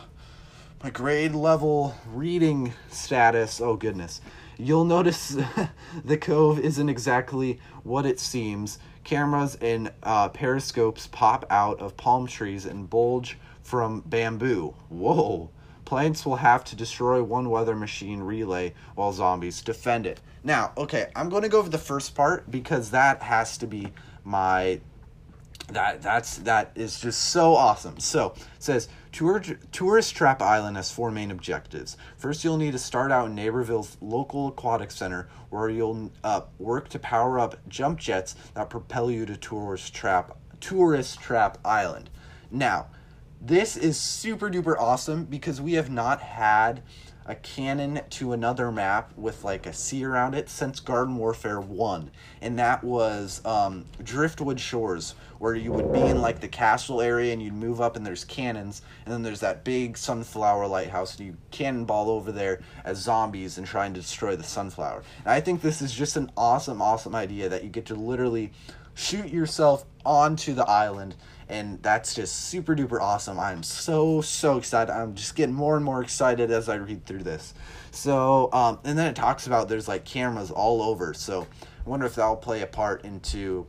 my 0.83 0.91
grade 0.91 1.35
level 1.35 1.95
reading 2.09 2.73
status. 2.91 3.61
Oh 3.61 3.77
goodness. 3.77 4.21
You'll 4.57 4.85
notice 4.85 5.37
the 6.05 6.17
cove 6.17 6.59
isn't 6.59 6.89
exactly 6.89 7.61
what 7.83 8.07
it 8.07 8.19
seems. 8.19 8.79
Cameras 9.05 9.57
and 9.57 9.93
uh, 10.03 10.29
periscopes 10.31 11.07
pop 11.09 11.45
out 11.51 11.81
of 11.81 11.97
palm 11.97 12.27
trees 12.27 12.65
and 12.65 12.89
bulge 12.89 13.37
from 13.63 14.01
bamboo. 14.07 14.75
Whoa. 14.89 15.51
Plants 15.85 16.25
will 16.25 16.37
have 16.37 16.65
to 16.65 16.77
destroy 16.77 17.23
one 17.23 17.51
weather 17.51 17.75
machine 17.75 18.21
relay 18.21 18.73
while 18.95 19.13
zombies 19.13 19.61
defend 19.61 20.07
it. 20.07 20.21
Now, 20.45 20.73
okay, 20.77 21.11
I'm 21.15 21.29
going 21.29 21.43
to 21.43 21.49
go 21.49 21.59
over 21.59 21.69
the 21.69 21.79
first 21.79 22.15
part 22.15 22.51
because 22.51 22.91
that 22.91 23.23
has 23.23 23.59
to 23.59 23.67
be 23.67 23.93
my 24.25 24.81
that 25.73 26.03
that's 26.03 26.39
that 26.39 26.73
is 26.75 27.01
just 27.01 27.31
so 27.31 27.55
awesome. 27.55 27.99
So, 28.01 28.35
it 28.37 28.47
says 28.59 28.89
Tour, 29.13 29.41
Tourist 29.71 30.15
Trap 30.15 30.43
Island 30.43 30.77
has 30.77 30.91
four 30.91 31.11
main 31.11 31.31
objectives. 31.31 31.97
First, 32.17 32.45
you'll 32.45 32.57
need 32.57 32.73
to 32.73 32.79
start 32.79 33.13
out 33.13 33.27
in 33.27 33.35
Neighborville's 33.35 33.97
local 34.01 34.49
aquatic 34.49 34.91
center, 34.91 35.29
where 35.51 35.69
you'll 35.69 36.11
uh, 36.25 36.43
work 36.59 36.89
to 36.91 36.99
power 36.99 37.39
up 37.39 37.57
jump 37.69 37.99
jets 37.99 38.35
that 38.55 38.71
propel 38.71 39.11
you 39.11 39.25
to 39.27 39.37
Tourist 39.37 39.95
Trap 39.95 40.37
Tourist 40.61 41.21
Trap 41.21 41.59
Island. 41.65 42.11
Now, 42.51 42.89
this 43.45 43.77
is 43.77 43.99
super 43.99 44.49
duper 44.49 44.79
awesome 44.79 45.25
because 45.25 45.61
we 45.61 45.73
have 45.73 45.91
not 45.91 46.21
had 46.21 46.81
a 47.27 47.35
cannon 47.35 48.01
to 48.11 48.33
another 48.33 48.71
map 48.71 49.13
with 49.17 49.43
like 49.43 49.67
a 49.67 49.73
sea 49.73 50.05
around 50.05 50.35
it 50.35 50.49
since 50.49 50.79
Garden 50.79 51.17
Warfare 51.17 51.61
1. 51.61 52.11
And 52.41 52.59
that 52.61 52.85
was 52.85 53.45
um, 53.45 53.85
Driftwood 54.03 54.61
Shores, 54.61 55.17
where 55.39 55.57
you 55.57 55.73
would 55.73 55.93
be 55.93 56.01
in 56.01 56.21
like 56.21 56.41
the 56.41 56.49
castle 56.49 57.01
area 57.01 57.33
and 57.33 57.43
you'd 57.43 57.55
move 57.55 57.81
up 57.81 57.97
and 57.97 58.07
there's 58.07 58.25
cannons. 58.25 58.83
And 59.05 59.13
then 59.13 59.23
there's 59.23 59.41
that 59.41 59.65
big 59.65 59.99
sunflower 59.99 60.69
lighthouse 60.69 61.17
and 61.19 61.27
you 61.27 61.37
cannonball 61.51 62.11
over 62.11 62.31
there 62.31 62.61
as 62.85 62.99
zombies 62.99 63.59
and 63.59 63.67
try 63.67 63.87
and 63.87 63.95
destroy 63.95 64.37
the 64.37 64.45
sunflower. 64.45 65.03
And 65.25 65.33
I 65.33 65.41
think 65.41 65.63
this 65.63 65.83
is 65.83 65.93
just 65.93 66.17
an 66.17 66.31
awesome, 66.37 66.81
awesome 66.81 67.17
idea 67.17 67.49
that 67.49 67.65
you 67.65 67.71
get 67.71 67.87
to 67.87 67.95
literally 67.95 68.53
shoot 68.95 69.29
yourself 69.29 69.85
onto 70.05 70.55
the 70.55 70.69
island 70.69 71.15
and 71.53 71.83
that's 71.83 72.15
just 72.15 72.47
super 72.47 72.75
duper 72.75 72.99
awesome. 72.99 73.39
I'm 73.39 73.63
so 73.63 74.23
so 74.23 74.57
excited. 74.57 74.91
I'm 74.91 75.15
just 75.15 75.37
getting 75.37 75.55
more 75.55 75.77
and 75.77 75.85
more 75.85 76.03
excited 76.03 76.51
as 76.51 76.69
I 76.71 76.77
read 76.77 77.05
through 77.05 77.25
this. 77.25 77.53
So, 77.91 78.51
um, 78.53 78.79
and 78.85 78.99
then 78.99 79.09
it 79.09 79.17
talks 79.17 79.47
about 79.47 79.69
there's 79.69 79.87
like 79.87 80.07
cameras 80.07 80.51
all 80.51 80.83
over. 80.83 81.13
So, 81.13 81.47
I 81.87 81.91
wonder 81.91 82.07
if 82.07 82.15
that'll 82.15 82.37
play 82.37 82.63
a 82.63 82.67
part 82.67 83.05
into 83.05 83.67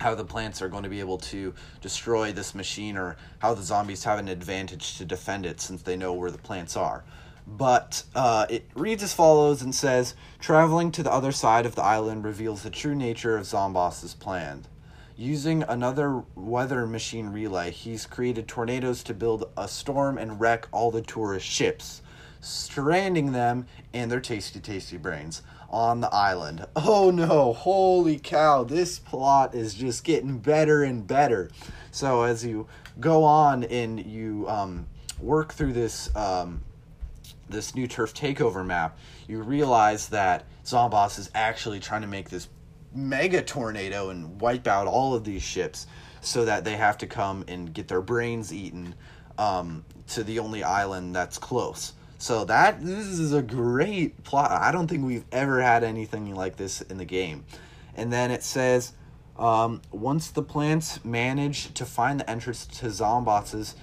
how 0.00 0.16
the 0.16 0.24
plants 0.24 0.60
are 0.60 0.68
going 0.68 0.82
to 0.82 0.88
be 0.88 0.98
able 0.98 1.18
to 1.18 1.54
destroy 1.80 2.32
this 2.32 2.54
machine 2.54 2.96
or 2.96 3.16
how 3.38 3.54
the 3.54 3.62
zombies 3.62 4.02
have 4.02 4.18
an 4.18 4.28
advantage 4.28 4.98
to 4.98 5.04
defend 5.04 5.46
it 5.46 5.60
since 5.60 5.82
they 5.82 5.96
know 5.96 6.12
where 6.12 6.32
the 6.32 6.38
plants 6.38 6.76
are. 6.76 7.04
But 7.46 8.02
uh, 8.16 8.46
it 8.50 8.68
reads 8.74 9.04
as 9.04 9.14
follows 9.14 9.62
and 9.62 9.72
says 9.72 10.16
Traveling 10.40 10.90
to 10.90 11.04
the 11.04 11.12
other 11.12 11.30
side 11.30 11.66
of 11.66 11.76
the 11.76 11.84
island 11.84 12.24
reveals 12.24 12.64
the 12.64 12.70
true 12.70 12.96
nature 12.96 13.36
of 13.36 13.44
Zomboss's 13.44 14.14
plan. 14.14 14.66
Using 15.18 15.62
another 15.62 16.24
weather 16.34 16.86
machine 16.86 17.28
relay, 17.28 17.70
he's 17.70 18.04
created 18.04 18.46
tornadoes 18.46 19.02
to 19.04 19.14
build 19.14 19.50
a 19.56 19.66
storm 19.66 20.18
and 20.18 20.38
wreck 20.38 20.68
all 20.72 20.90
the 20.90 21.00
tourist 21.00 21.46
ships, 21.46 22.02
stranding 22.42 23.32
them 23.32 23.66
and 23.94 24.10
their 24.10 24.20
tasty, 24.20 24.60
tasty 24.60 24.98
brains 24.98 25.40
on 25.70 26.02
the 26.02 26.12
island. 26.14 26.66
Oh 26.76 27.10
no, 27.10 27.54
holy 27.54 28.18
cow, 28.18 28.62
this 28.62 28.98
plot 28.98 29.54
is 29.54 29.72
just 29.72 30.04
getting 30.04 30.36
better 30.38 30.84
and 30.84 31.06
better. 31.06 31.50
So, 31.92 32.24
as 32.24 32.44
you 32.44 32.66
go 33.00 33.24
on 33.24 33.64
and 33.64 34.04
you 34.04 34.46
um, 34.50 34.86
work 35.18 35.54
through 35.54 35.72
this. 35.72 36.14
Um, 36.14 36.62
this 37.48 37.76
new 37.76 37.86
turf 37.86 38.12
takeover 38.12 38.66
map, 38.66 38.98
you 39.28 39.40
realize 39.40 40.08
that 40.08 40.44
Zomboss 40.64 41.16
is 41.16 41.30
actually 41.32 41.78
trying 41.78 42.00
to 42.00 42.08
make 42.08 42.28
this 42.28 42.48
mega 42.96 43.42
tornado 43.42 44.10
and 44.10 44.40
wipe 44.40 44.66
out 44.66 44.86
all 44.86 45.14
of 45.14 45.24
these 45.24 45.42
ships 45.42 45.86
so 46.20 46.44
that 46.44 46.64
they 46.64 46.76
have 46.76 46.98
to 46.98 47.06
come 47.06 47.44
and 47.46 47.72
get 47.72 47.88
their 47.88 48.00
brains 48.00 48.52
eaten 48.52 48.94
um, 49.38 49.84
to 50.08 50.24
the 50.24 50.38
only 50.38 50.64
island 50.64 51.14
that's 51.14 51.38
close. 51.38 51.92
So 52.18 52.44
that 52.46 52.84
this 52.84 53.06
is 53.06 53.32
a 53.32 53.42
great 53.42 54.24
plot. 54.24 54.50
I 54.50 54.72
don't 54.72 54.88
think 54.88 55.04
we've 55.04 55.26
ever 55.30 55.60
had 55.60 55.84
anything 55.84 56.34
like 56.34 56.56
this 56.56 56.80
in 56.80 56.96
the 56.96 57.04
game. 57.04 57.44
And 57.94 58.12
then 58.12 58.30
it 58.30 58.42
says, 58.42 58.94
um, 59.38 59.82
once 59.90 60.30
the 60.30 60.42
plants 60.42 61.04
manage 61.04 61.74
to 61.74 61.84
find 61.84 62.18
the 62.18 62.28
entrance 62.28 62.66
to 62.66 62.86
Zomboss' 62.86 63.74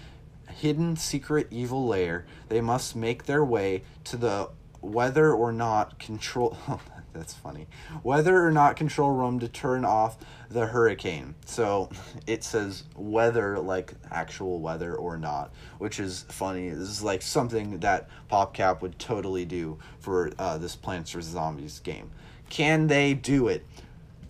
hidden 0.50 0.96
secret 0.96 1.48
evil 1.52 1.88
lair, 1.88 2.26
they 2.50 2.62
must 2.62 2.96
make 2.96 3.26
their 3.26 3.44
way 3.44 3.84
to 4.06 4.18
the 4.18 4.50
whether 4.82 5.32
or 5.32 5.52
not 5.52 5.98
control 6.00 6.58
that's 7.14 7.34
funny. 7.34 7.68
Whether 8.02 8.46
or 8.46 8.52
not 8.52 8.76
control 8.76 9.12
room 9.12 9.40
to 9.40 9.48
turn 9.48 9.86
off 9.86 10.18
the 10.50 10.68
hurricane. 10.68 11.36
So 11.46 11.90
it 12.28 12.44
says 12.44 12.84
whether, 12.96 13.60
like 13.60 13.94
actual 14.12 14.60
weather 14.60 14.96
or 14.96 15.18
not, 15.18 15.54
which 15.78 16.00
is 16.00 16.26
funny. 16.30 16.70
This 16.70 16.90
is 16.90 17.04
like 17.04 17.22
something 17.22 17.80
that 17.80 18.10
PopCap 18.32 18.82
would 18.82 19.00
totally 19.00 19.46
do 19.46 19.78
for 20.00 20.32
uh, 20.40 20.58
this 20.58 20.76
Plants 20.76 21.12
vs. 21.12 21.32
Zombies 21.32 21.80
game. 21.80 22.12
Can 22.50 22.88
they 22.88 23.14
do 23.14 23.48
it? 23.48 23.66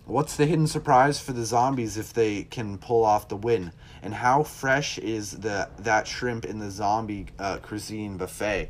What's 0.05 0.35
the 0.35 0.45
hidden 0.45 0.67
surprise 0.67 1.21
for 1.21 1.31
the 1.31 1.45
zombies 1.45 1.97
if 1.97 2.11
they 2.11 2.43
can 2.43 2.77
pull 2.77 3.05
off 3.05 3.29
the 3.29 3.37
win? 3.37 3.71
And 4.01 4.13
how 4.13 4.43
fresh 4.43 4.97
is 4.97 5.31
the 5.31 5.69
that 5.79 6.07
shrimp 6.07 6.43
in 6.43 6.59
the 6.59 6.69
zombie 6.69 7.27
uh, 7.39 7.57
cuisine 7.57 8.17
buffet? 8.17 8.69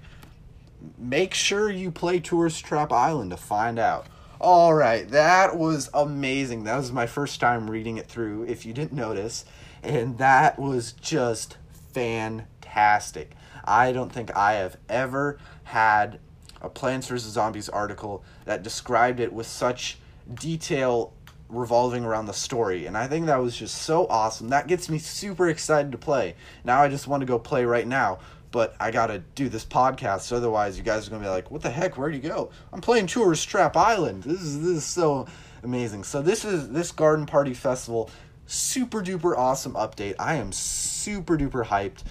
Make 0.98 1.34
sure 1.34 1.70
you 1.70 1.92
play 1.92 2.20
Tourist 2.20 2.66
Trap 2.66 2.92
Island 2.92 3.32
to 3.32 3.38
find 3.38 3.80
out. 3.80 4.08
All 4.40 4.74
right, 4.74 5.08
that 5.10 5.58
was 5.58 5.90
amazing. 5.94 6.66
That 6.66 6.78
was 6.78 6.92
my 6.92 7.08
first 7.08 7.40
time 7.40 7.70
reading 7.70 7.98
it 7.98 8.08
through, 8.08 8.44
if 8.44 8.66
you 8.66 8.74
didn't 8.74 8.94
notice. 8.94 9.46
And 9.82 10.18
that 10.18 10.60
was 10.60 10.92
just 10.94 11.58
fantastic. 11.94 13.32
I 13.64 13.92
don't 13.92 14.12
think 14.12 14.36
I 14.36 14.54
have 14.54 14.78
ever 14.90 15.40
had 15.64 16.20
a 16.62 16.70
Plants 16.70 17.08
vs. 17.08 17.32
Zombies 17.32 17.70
article 17.70 18.24
that 18.46 18.64
described 18.64 19.20
it 19.20 19.32
with 19.32 19.48
such 19.48 19.98
detail 20.34 21.14
revolving 21.50 22.04
around 22.04 22.26
the 22.26 22.34
story. 22.34 22.86
And 22.86 22.98
I 22.98 23.08
think 23.08 23.28
that 23.28 23.42
was 23.42 23.56
just 23.56 23.78
so 23.84 24.08
awesome. 24.08 24.50
That 24.50 24.68
gets 24.68 24.90
me 24.90 24.98
super 24.98 25.50
excited 25.50 25.92
to 25.92 25.98
play. 25.98 26.36
Now 26.64 26.82
I 26.82 26.90
just 26.90 27.08
want 27.08 27.22
to 27.22 27.28
go 27.28 27.38
play 27.38 27.64
right 27.66 27.88
now 27.88 28.20
but 28.54 28.76
I 28.80 28.92
gotta 28.92 29.18
do 29.34 29.50
this 29.50 29.66
podcast. 29.66 30.32
Otherwise, 30.32 30.78
you 30.78 30.84
guys 30.84 31.08
are 31.08 31.10
gonna 31.10 31.24
be 31.24 31.30
like, 31.30 31.50
"What 31.52 31.64
the 31.64 31.72
heck? 31.72 31.98
Where'd 31.98 32.14
you 32.14 32.22
go?" 32.22 32.52
I'm 32.72 32.82
playing 32.82 33.08
Tourist 33.08 33.50
Trap 33.50 33.76
Island. 33.76 34.24
This 34.24 34.40
is 34.42 34.62
this 34.62 34.78
is 34.78 34.86
so 34.86 35.26
amazing. 35.64 36.04
So 36.04 36.22
this 36.22 36.46
is 36.46 36.70
this 36.70 36.92
Garden 36.92 37.26
Party 37.26 37.56
Festival, 37.56 38.12
super 38.46 39.02
duper 39.02 39.36
awesome 39.36 39.74
update. 39.74 40.16
I 40.20 40.36
am 40.36 40.52
super 40.52 41.36
duper 41.36 41.66
hyped. 41.66 42.04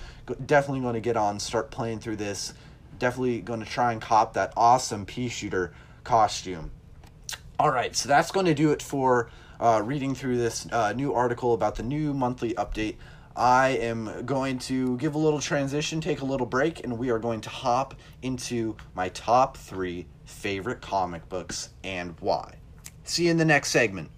Definitely 0.44 0.80
going 0.80 0.94
to 0.94 1.00
get 1.00 1.16
on, 1.16 1.38
start 1.38 1.70
playing 1.70 2.00
through 2.00 2.16
this. 2.16 2.54
Definitely 2.98 3.40
going 3.40 3.60
to 3.60 3.66
try 3.66 3.92
and 3.92 4.00
cop 4.00 4.34
that 4.34 4.52
awesome 4.56 5.06
pea 5.06 5.28
shooter 5.28 5.72
costume. 6.02 6.72
All 7.58 7.70
right, 7.70 7.94
so 7.94 8.08
that's 8.08 8.32
going 8.32 8.46
to 8.46 8.54
do 8.54 8.72
it 8.72 8.82
for 8.82 9.30
uh, 9.60 9.80
reading 9.84 10.14
through 10.14 10.38
this 10.38 10.66
uh, 10.72 10.92
new 10.92 11.14
article 11.14 11.54
about 11.54 11.76
the 11.76 11.82
new 11.84 12.12
monthly 12.12 12.54
update. 12.54 12.96
I 13.34 13.70
am 13.70 14.26
going 14.26 14.58
to 14.60 14.96
give 14.98 15.14
a 15.14 15.18
little 15.18 15.40
transition, 15.40 16.00
take 16.00 16.20
a 16.20 16.24
little 16.24 16.46
break, 16.46 16.84
and 16.84 16.98
we 16.98 17.10
are 17.10 17.18
going 17.18 17.40
to 17.42 17.50
hop 17.50 17.94
into 18.20 18.76
my 18.94 19.08
top 19.10 19.56
three 19.56 20.06
favorite 20.24 20.82
comic 20.82 21.28
books 21.28 21.70
and 21.82 22.14
why. 22.20 22.56
See 23.04 23.24
you 23.24 23.30
in 23.30 23.38
the 23.38 23.44
next 23.44 23.70
segment. 23.70 24.10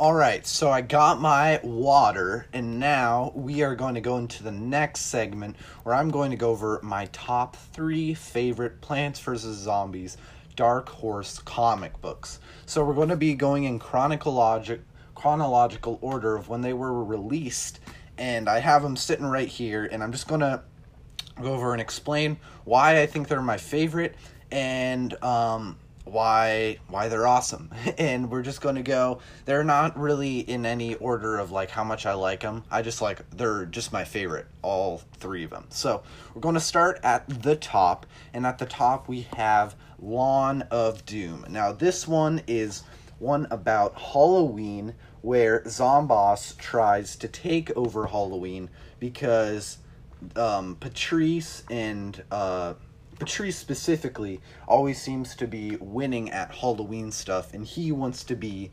All 0.00 0.14
right, 0.14 0.46
so 0.46 0.70
I 0.70 0.80
got 0.80 1.20
my 1.20 1.58
water, 1.64 2.46
and 2.52 2.78
now 2.78 3.32
we 3.34 3.62
are 3.62 3.74
going 3.74 3.94
to 3.96 4.00
go 4.00 4.18
into 4.18 4.44
the 4.44 4.52
next 4.52 5.06
segment 5.06 5.56
where 5.82 5.92
I'm 5.92 6.10
going 6.10 6.30
to 6.30 6.36
go 6.36 6.50
over 6.50 6.78
my 6.84 7.06
top 7.06 7.56
three 7.56 8.14
favorite 8.14 8.80
Plants 8.80 9.18
vs. 9.18 9.56
Zombies 9.56 10.16
Dark 10.58 10.88
Horse 10.88 11.38
comic 11.38 12.00
books. 12.00 12.40
So 12.66 12.84
we're 12.84 12.94
going 12.94 13.10
to 13.10 13.16
be 13.16 13.34
going 13.34 13.62
in 13.62 13.78
chronologic 13.78 14.80
chronological 15.14 16.00
order 16.02 16.34
of 16.34 16.48
when 16.48 16.62
they 16.62 16.72
were 16.72 17.04
released, 17.04 17.78
and 18.18 18.48
I 18.48 18.58
have 18.58 18.82
them 18.82 18.96
sitting 18.96 19.26
right 19.26 19.46
here, 19.46 19.84
and 19.84 20.02
I'm 20.02 20.10
just 20.10 20.26
going 20.26 20.40
to 20.40 20.64
go 21.40 21.54
over 21.54 21.70
and 21.70 21.80
explain 21.80 22.38
why 22.64 23.00
I 23.00 23.06
think 23.06 23.28
they're 23.28 23.40
my 23.40 23.56
favorite 23.56 24.16
and 24.50 25.14
um, 25.22 25.76
why 26.04 26.78
why 26.88 27.08
they're 27.08 27.26
awesome. 27.28 27.70
And 27.98 28.28
we're 28.28 28.42
just 28.42 28.60
going 28.60 28.74
to 28.74 28.82
go 28.82 29.20
they're 29.44 29.62
not 29.62 29.96
really 29.96 30.40
in 30.40 30.66
any 30.66 30.96
order 30.96 31.38
of 31.38 31.52
like 31.52 31.70
how 31.70 31.84
much 31.84 32.06
i 32.06 32.12
like 32.12 32.40
them 32.40 32.64
i 32.70 32.82
just 32.82 33.02
like 33.02 33.28
they're 33.30 33.66
just 33.66 33.92
my 33.92 34.04
favorite 34.04 34.46
all 34.62 35.02
three 35.14 35.44
of 35.44 35.50
them 35.50 35.66
so 35.68 36.02
we're 36.34 36.40
going 36.40 36.54
to 36.54 36.60
start 36.60 37.00
at 37.02 37.28
the 37.42 37.56
top 37.56 38.06
and 38.32 38.46
at 38.46 38.58
the 38.58 38.66
top 38.66 39.08
we 39.08 39.22
have 39.36 39.74
lawn 39.98 40.62
of 40.70 41.04
doom 41.06 41.44
now 41.48 41.72
this 41.72 42.06
one 42.06 42.40
is 42.46 42.82
one 43.18 43.46
about 43.50 43.98
halloween 43.98 44.94
where 45.22 45.60
zomboss 45.62 46.56
tries 46.56 47.16
to 47.16 47.26
take 47.28 47.74
over 47.76 48.06
halloween 48.06 48.68
because 49.00 49.78
um, 50.36 50.76
patrice 50.80 51.62
and 51.70 52.22
uh, 52.30 52.74
Patrice 53.18 53.58
specifically 53.58 54.40
always 54.68 55.00
seems 55.00 55.34
to 55.36 55.46
be 55.46 55.76
winning 55.76 56.30
at 56.30 56.54
Halloween 56.54 57.10
stuff, 57.10 57.52
and 57.52 57.64
he 57.66 57.92
wants 57.92 58.24
to 58.24 58.36
be 58.36 58.70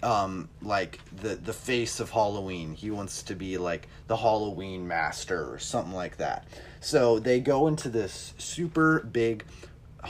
um 0.00 0.48
like 0.62 1.00
the 1.16 1.34
the 1.34 1.52
face 1.52 1.98
of 1.98 2.10
Halloween. 2.10 2.74
He 2.74 2.90
wants 2.90 3.22
to 3.24 3.34
be 3.34 3.58
like 3.58 3.88
the 4.06 4.16
Halloween 4.16 4.86
master 4.86 5.52
or 5.52 5.58
something 5.58 5.94
like 5.94 6.18
that. 6.18 6.46
So 6.80 7.18
they 7.18 7.40
go 7.40 7.66
into 7.66 7.88
this 7.88 8.34
super 8.38 9.00
big 9.00 9.44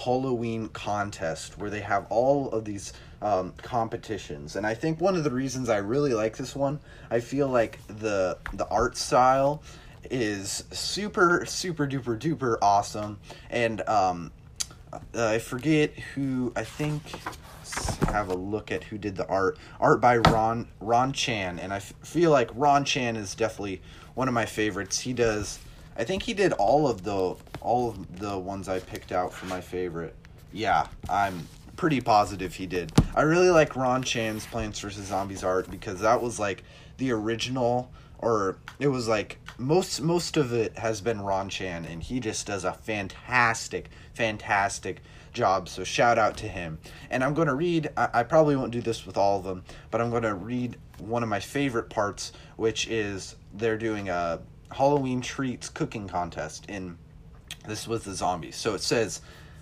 Halloween 0.05 0.69
contest 0.69 1.59
where 1.59 1.71
they 1.71 1.81
have 1.81 2.07
all 2.11 2.51
of 2.51 2.65
these 2.65 2.93
um, 3.21 3.53
competitions, 3.63 4.57
and 4.57 4.67
I 4.67 4.75
think 4.75 5.01
one 5.01 5.17
of 5.17 5.25
the 5.25 5.31
reasons 5.31 5.69
I 5.69 5.79
really 5.79 6.15
like 6.15 6.37
this 6.37 6.55
one, 6.55 6.79
I 7.11 7.21
feel 7.21 7.49
like 7.49 7.81
the 7.89 8.39
the 8.53 8.67
art 8.69 8.97
style 8.97 9.63
is 10.11 10.65
super 10.71 11.45
super 11.45 11.87
duper 11.87 12.19
duper 12.19 12.57
awesome 12.63 13.19
and 13.51 13.83
um 13.89 14.31
I 15.13 15.39
forget 15.39 15.91
who 16.15 16.53
I 16.57 16.65
think 16.65 17.03
have 18.09 18.29
a 18.31 18.35
look 18.35 18.73
at 18.73 18.85
who 18.85 18.97
did 18.97 19.17
the 19.17 19.27
art 19.27 19.59
art 19.81 20.01
by 20.01 20.19
Ron 20.19 20.69
Ron 20.81 21.13
Chan 21.13 21.59
and 21.59 21.73
I 21.73 21.77
f- 21.77 21.93
feel 22.03 22.31
like 22.31 22.51
Ron 22.55 22.85
Chan 22.85 23.17
is 23.17 23.35
definitely 23.35 23.83
one 24.15 24.29
of 24.29 24.35
my 24.35 24.47
favorites. 24.47 25.01
He 25.01 25.13
does. 25.13 25.59
I 25.99 26.05
think 26.05 26.23
he 26.23 26.33
did 26.33 26.53
all 26.53 26.87
of 26.87 27.03
the 27.03 27.35
all 27.61 27.91
of 27.91 28.21
the 28.21 28.39
ones 28.39 28.69
I 28.69 28.79
picked 28.79 29.11
out 29.11 29.33
for 29.33 29.47
my 29.47 29.61
favorite. 29.61 30.15
Yeah, 30.53 30.87
I'm 31.11 31.47
pretty 31.77 32.01
positive 32.01 32.55
he 32.55 32.67
did. 32.67 32.93
I 33.15 33.23
really 33.23 33.51
like 33.51 33.77
Ron 33.77 34.03
Chan's 34.03 34.47
Plants 34.47 34.79
vs 34.81 35.07
Zombies 35.07 35.43
art 35.43 35.71
because 35.71 36.01
that 36.01 36.23
was 36.23 36.39
like 36.39 36.63
the 36.99 37.11
original 37.13 37.91
or 38.19 38.59
it 38.79 38.89
was 38.89 39.09
like 39.09 39.39
most 39.59 40.01
most 40.01 40.37
of 40.37 40.53
it 40.53 40.77
has 40.79 41.01
been 41.01 41.21
Ron 41.21 41.49
Chan 41.49 41.85
and 41.85 42.03
he 42.03 42.21
just 42.21 42.47
does 42.47 42.65
a 42.65 42.73
fantastic 42.73 43.91
fantastic 44.15 45.01
job 45.33 45.69
so 45.69 45.85
shout 45.85 46.19
out 46.19 46.37
to 46.39 46.49
him 46.49 46.79
and 47.11 47.23
I'm 47.23 47.35
going 47.35 47.49
to 47.49 47.55
read 47.55 47.91
I, 47.97 48.09
I 48.15 48.23
probably 48.25 48.57
won't 48.57 48.73
do 48.73 48.81
this 48.81 49.07
with 49.07 49.17
all 49.17 49.39
of 49.39 49.45
them 49.45 49.63
but 49.91 50.01
I'm 50.01 50.11
going 50.11 50.25
to 50.25 50.35
read 50.35 50.77
one 50.99 51.23
of 51.23 51.29
my 51.29 51.39
favorite 51.39 51.91
parts 51.91 52.33
which 52.57 52.89
is 52.89 53.37
they're 53.55 53.79
doing 53.79 54.09
a 54.09 54.41
Halloween 54.71 55.21
treats 55.21 55.69
cooking 55.69 56.09
contest 56.09 56.67
in 56.69 56.99
this 57.67 57.87
was 57.87 58.05
the 58.05 58.15
zombies 58.15 58.57
so 58.57 58.75
it 58.75 58.81
says 58.81 59.21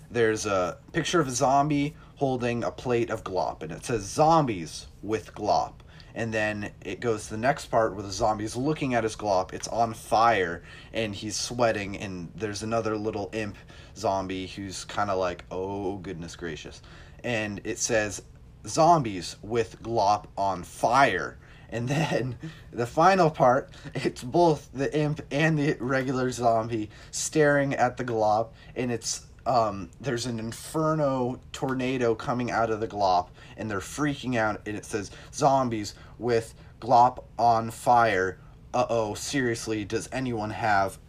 there's 0.09 0.45
a 0.45 0.77
picture 0.93 1.19
of 1.19 1.27
a 1.27 1.31
zombie 1.31 1.95
holding 2.15 2.63
a 2.63 2.71
plate 2.71 3.09
of 3.09 3.23
glop 3.23 3.61
and 3.61 3.71
it 3.71 3.85
says 3.85 4.03
zombies 4.03 4.87
with 5.03 5.33
glop. 5.35 5.73
And 6.15 6.33
then 6.33 6.71
it 6.83 6.99
goes 6.99 7.25
to 7.25 7.31
the 7.31 7.37
next 7.37 7.67
part 7.67 7.93
where 7.93 8.03
the 8.03 8.11
zombie's 8.11 8.55
looking 8.55 8.95
at 8.95 9.03
his 9.03 9.15
glop. 9.15 9.53
It's 9.53 9.67
on 9.67 9.93
fire 9.93 10.63
and 10.93 11.13
he's 11.13 11.35
sweating 11.35 11.97
and 11.97 12.31
there's 12.35 12.63
another 12.63 12.97
little 12.97 13.29
imp 13.33 13.57
zombie 13.95 14.47
who's 14.47 14.83
kind 14.85 15.11
of 15.11 15.19
like 15.19 15.43
oh 15.51 15.97
goodness 15.97 16.35
gracious. 16.35 16.81
And 17.23 17.61
it 17.63 17.77
says 17.77 18.23
zombies 18.65 19.35
with 19.43 19.81
glop 19.83 20.25
on 20.37 20.63
fire 20.63 21.37
and 21.69 21.87
then 21.89 22.35
the 22.71 22.85
final 22.85 23.29
part 23.29 23.69
it's 23.93 24.23
both 24.23 24.69
the 24.73 24.95
imp 24.97 25.21
and 25.31 25.57
the 25.57 25.75
regular 25.79 26.31
zombie 26.31 26.89
staring 27.11 27.73
at 27.73 27.97
the 27.97 28.03
glop 28.03 28.49
and 28.75 28.91
it's 28.91 29.27
um, 29.47 29.89
there's 30.01 30.25
an 30.25 30.39
inferno 30.39 31.39
tornado 31.53 32.13
coming 32.13 32.51
out 32.51 32.69
of 32.69 32.81
the 32.81 32.87
glop 32.87 33.29
and 33.55 33.71
they're 33.71 33.79
freaking 33.79 34.35
out 34.35 34.61
and 34.65 34.75
it 34.75 34.83
says 34.85 35.09
zombies 35.33 35.95
with 36.19 36.53
glop 36.81 37.23
on 37.39 37.71
fire. 37.71 38.39
Uh-oh 38.73 39.13
seriously 39.13 39.85
does 39.85 40.09
anyone 40.11 40.49
have 40.49 40.99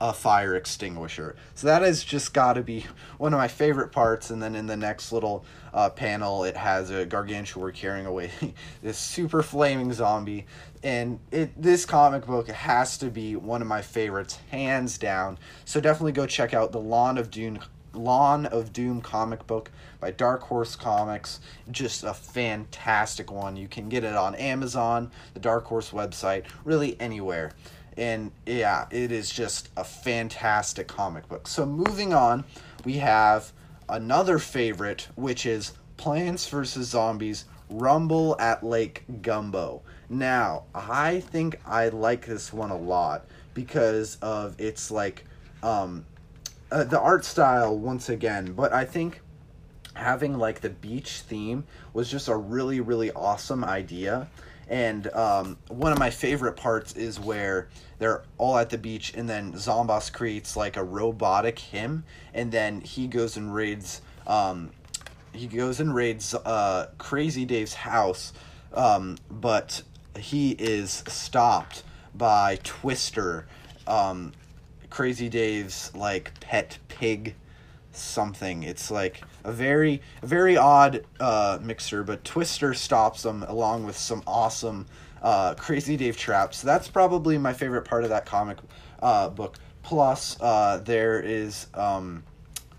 a 0.00 0.12
fire 0.12 0.54
extinguisher. 0.56 1.36
So 1.54 1.66
that 1.66 1.82
has 1.82 2.02
just 2.02 2.34
got 2.34 2.54
to 2.54 2.62
be 2.62 2.86
one 3.18 3.32
of 3.32 3.38
my 3.38 3.48
favorite 3.48 3.92
parts 3.92 4.30
and 4.30 4.42
then 4.42 4.54
in 4.54 4.66
the 4.66 4.76
next 4.76 5.12
little 5.12 5.44
uh, 5.72 5.90
panel 5.90 6.44
it 6.44 6.56
has 6.56 6.90
a 6.90 7.06
gargantuar 7.06 7.72
carrying 7.72 8.06
away 8.06 8.30
this 8.82 8.98
super 8.98 9.42
flaming 9.42 9.92
zombie. 9.92 10.46
And 10.82 11.20
it 11.30 11.60
this 11.60 11.84
comic 11.84 12.26
book 12.26 12.48
has 12.48 12.96
to 12.98 13.10
be 13.10 13.36
one 13.36 13.60
of 13.62 13.68
my 13.68 13.82
favorites 13.82 14.38
hands 14.50 14.98
down. 14.98 15.38
So 15.64 15.80
definitely 15.80 16.12
go 16.12 16.26
check 16.26 16.54
out 16.54 16.72
the 16.72 16.80
lawn 16.80 17.18
of 17.18 17.30
doom 17.30 17.60
lawn 17.92 18.46
of 18.46 18.72
doom 18.72 19.00
comic 19.00 19.46
book 19.48 19.70
by 19.98 20.10
dark 20.10 20.42
horse 20.42 20.76
comics. 20.76 21.40
Just 21.70 22.04
a 22.04 22.14
fantastic 22.14 23.32
one. 23.32 23.56
You 23.56 23.68
can 23.68 23.88
get 23.88 24.04
it 24.04 24.14
on 24.14 24.34
amazon 24.36 25.10
the 25.34 25.40
dark 25.40 25.64
horse 25.64 25.90
website 25.90 26.44
really 26.64 26.98
anywhere 27.00 27.52
and 28.00 28.32
yeah 28.46 28.86
it 28.90 29.12
is 29.12 29.30
just 29.30 29.68
a 29.76 29.84
fantastic 29.84 30.88
comic 30.88 31.28
book. 31.28 31.46
So 31.46 31.64
moving 31.66 32.12
on 32.12 32.44
we 32.84 32.94
have 32.94 33.52
another 33.88 34.38
favorite 34.38 35.06
which 35.14 35.46
is 35.46 35.74
plants 35.96 36.48
vs 36.48 36.88
zombies 36.88 37.44
rumble 37.68 38.36
at 38.40 38.64
lake 38.64 39.04
gumbo. 39.22 39.82
Now, 40.08 40.64
I 40.74 41.20
think 41.20 41.60
I 41.64 41.88
like 41.90 42.26
this 42.26 42.52
one 42.52 42.70
a 42.70 42.76
lot 42.76 43.26
because 43.54 44.16
of 44.22 44.58
its 44.60 44.90
like 44.90 45.24
um 45.62 46.06
uh, 46.72 46.84
the 46.84 47.00
art 47.00 47.24
style 47.24 47.76
once 47.76 48.08
again, 48.08 48.52
but 48.52 48.72
I 48.72 48.84
think 48.84 49.20
having 49.94 50.38
like 50.38 50.60
the 50.60 50.70
beach 50.70 51.20
theme 51.20 51.64
was 51.92 52.10
just 52.10 52.28
a 52.28 52.36
really 52.36 52.80
really 52.80 53.12
awesome 53.12 53.62
idea. 53.62 54.28
And 54.70 55.12
um, 55.14 55.58
one 55.66 55.90
of 55.90 55.98
my 55.98 56.10
favorite 56.10 56.56
parts 56.56 56.94
is 56.94 57.18
where 57.18 57.68
they're 57.98 58.22
all 58.38 58.56
at 58.56 58.70
the 58.70 58.78
beach, 58.78 59.12
and 59.16 59.28
then 59.28 59.52
Zomboss 59.54 60.12
creates 60.12 60.56
like 60.56 60.76
a 60.76 60.84
robotic 60.84 61.58
him, 61.58 62.04
and 62.32 62.52
then 62.52 62.80
he 62.80 63.08
goes 63.08 63.36
and 63.36 63.52
raids. 63.52 64.00
Um, 64.28 64.70
he 65.32 65.48
goes 65.48 65.80
and 65.80 65.92
raids 65.92 66.34
uh, 66.34 66.88
Crazy 66.98 67.44
Dave's 67.44 67.74
house, 67.74 68.32
um, 68.72 69.18
but 69.28 69.82
he 70.16 70.52
is 70.52 71.02
stopped 71.08 71.82
by 72.14 72.58
Twister, 72.62 73.48
um, 73.88 74.32
Crazy 74.88 75.28
Dave's 75.28 75.92
like 75.96 76.38
pet 76.38 76.78
pig 76.88 77.34
something. 77.92 78.62
It's 78.62 78.90
like 78.90 79.22
a 79.44 79.52
very 79.52 80.02
very 80.22 80.56
odd 80.56 81.04
uh, 81.18 81.58
mixer, 81.62 82.02
but 82.02 82.24
Twister 82.24 82.74
stops 82.74 83.22
them 83.22 83.42
along 83.44 83.84
with 83.84 83.96
some 83.96 84.22
awesome 84.26 84.86
uh, 85.22 85.54
Crazy 85.54 85.96
Dave 85.96 86.16
traps. 86.16 86.58
So 86.58 86.66
that's 86.66 86.88
probably 86.88 87.38
my 87.38 87.52
favorite 87.52 87.82
part 87.82 88.04
of 88.04 88.10
that 88.10 88.26
comic 88.26 88.58
uh, 89.02 89.28
book. 89.28 89.58
Plus, 89.82 90.36
uh, 90.40 90.78
there 90.84 91.20
is 91.20 91.66
um, 91.74 92.22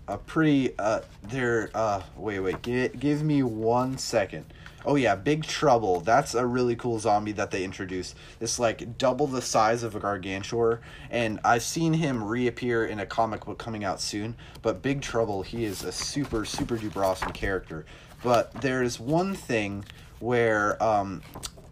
a 0.08 0.18
pretty 0.18 0.76
uh, 0.78 1.00
there. 1.22 1.70
Uh, 1.74 2.02
wait, 2.16 2.40
wait, 2.40 2.62
give, 2.62 2.98
give 2.98 3.22
me 3.22 3.42
one 3.42 3.98
second. 3.98 4.46
Oh 4.84 4.96
yeah, 4.96 5.14
Big 5.14 5.44
Trouble. 5.44 6.00
That's 6.00 6.34
a 6.34 6.44
really 6.44 6.74
cool 6.74 6.98
zombie 6.98 7.32
that 7.32 7.50
they 7.50 7.62
introduced. 7.62 8.16
It's 8.40 8.58
like 8.58 8.98
double 8.98 9.26
the 9.26 9.42
size 9.42 9.82
of 9.82 9.94
a 9.94 10.00
Gargantuar, 10.00 10.80
and 11.10 11.38
I've 11.44 11.62
seen 11.62 11.92
him 11.92 12.22
reappear 12.22 12.86
in 12.86 12.98
a 12.98 13.06
comic 13.06 13.44
book 13.44 13.58
coming 13.58 13.84
out 13.84 14.00
soon. 14.00 14.34
But 14.60 14.82
Big 14.82 15.00
Trouble, 15.00 15.42
he 15.42 15.64
is 15.64 15.84
a 15.84 15.92
super 15.92 16.44
super 16.44 16.76
duper 16.76 17.04
awesome 17.04 17.32
character. 17.32 17.86
But 18.24 18.52
there's 18.60 18.98
one 18.98 19.34
thing 19.34 19.84
where 20.18 20.82
um, 20.82 21.22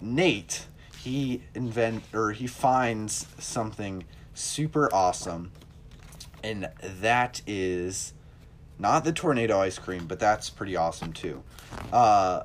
Nate 0.00 0.66
he 0.96 1.42
invent 1.54 2.04
or 2.12 2.32
he 2.32 2.46
finds 2.46 3.26
something 3.38 4.04
super 4.34 4.92
awesome, 4.94 5.50
and 6.44 6.68
that 7.00 7.40
is 7.46 8.12
not 8.80 9.04
the 9.04 9.12
tornado 9.12 9.60
ice 9.60 9.78
cream, 9.78 10.06
but 10.06 10.18
that's 10.18 10.50
pretty 10.50 10.74
awesome 10.74 11.12
too. 11.12 11.42
Uh, 11.92 12.44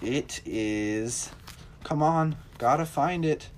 it 0.00 0.40
is. 0.46 1.30
Come 1.82 2.02
on, 2.02 2.36
gotta 2.58 2.86
find 2.86 3.24
it. 3.24 3.48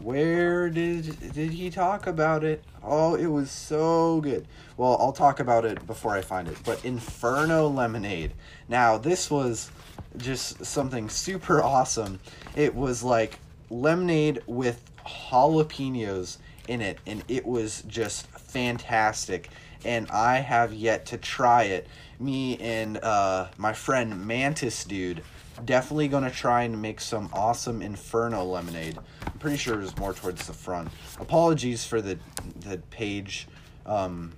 Where 0.00 0.68
did 0.70 1.32
did 1.32 1.50
he 1.52 1.70
talk 1.70 2.06
about 2.06 2.42
it? 2.42 2.64
Oh, 2.82 3.14
it 3.14 3.26
was 3.26 3.50
so 3.50 4.20
good. 4.20 4.48
Well, 4.76 4.96
I'll 4.98 5.12
talk 5.12 5.40
about 5.40 5.64
it 5.64 5.86
before 5.86 6.14
I 6.14 6.20
find 6.20 6.48
it. 6.48 6.56
But 6.64 6.84
Inferno 6.84 7.68
Lemonade. 7.68 8.32
Now, 8.68 8.98
this 8.98 9.30
was 9.30 9.70
just 10.16 10.64
something 10.64 11.08
super 11.08 11.62
awesome. 11.62 12.18
It 12.56 12.74
was 12.74 13.02
like 13.02 13.38
lemonade 13.70 14.42
with 14.46 14.82
jalapenos 15.06 16.38
in 16.68 16.80
it, 16.80 16.98
and 17.06 17.22
it 17.28 17.46
was 17.46 17.82
just 17.86 18.26
fantastic. 18.26 19.50
And 19.84 20.10
I 20.10 20.38
have 20.38 20.72
yet 20.72 21.06
to 21.06 21.18
try 21.18 21.64
it 21.64 21.86
me 22.20 22.56
and 22.58 22.98
uh, 22.98 23.48
my 23.58 23.72
friend 23.72 24.26
Mantis 24.26 24.84
Dude 24.84 25.22
definitely 25.64 26.08
gonna 26.08 26.30
try 26.30 26.62
and 26.62 26.80
make 26.80 27.00
some 27.00 27.28
awesome 27.32 27.82
Inferno 27.82 28.44
lemonade. 28.44 28.98
I'm 29.26 29.38
pretty 29.38 29.56
sure 29.56 29.74
it 29.74 29.82
was 29.82 29.96
more 29.96 30.12
towards 30.12 30.46
the 30.46 30.52
front. 30.52 30.88
Apologies 31.20 31.84
for 31.84 32.00
the 32.00 32.18
the 32.60 32.78
page, 32.90 33.46
um, 33.86 34.32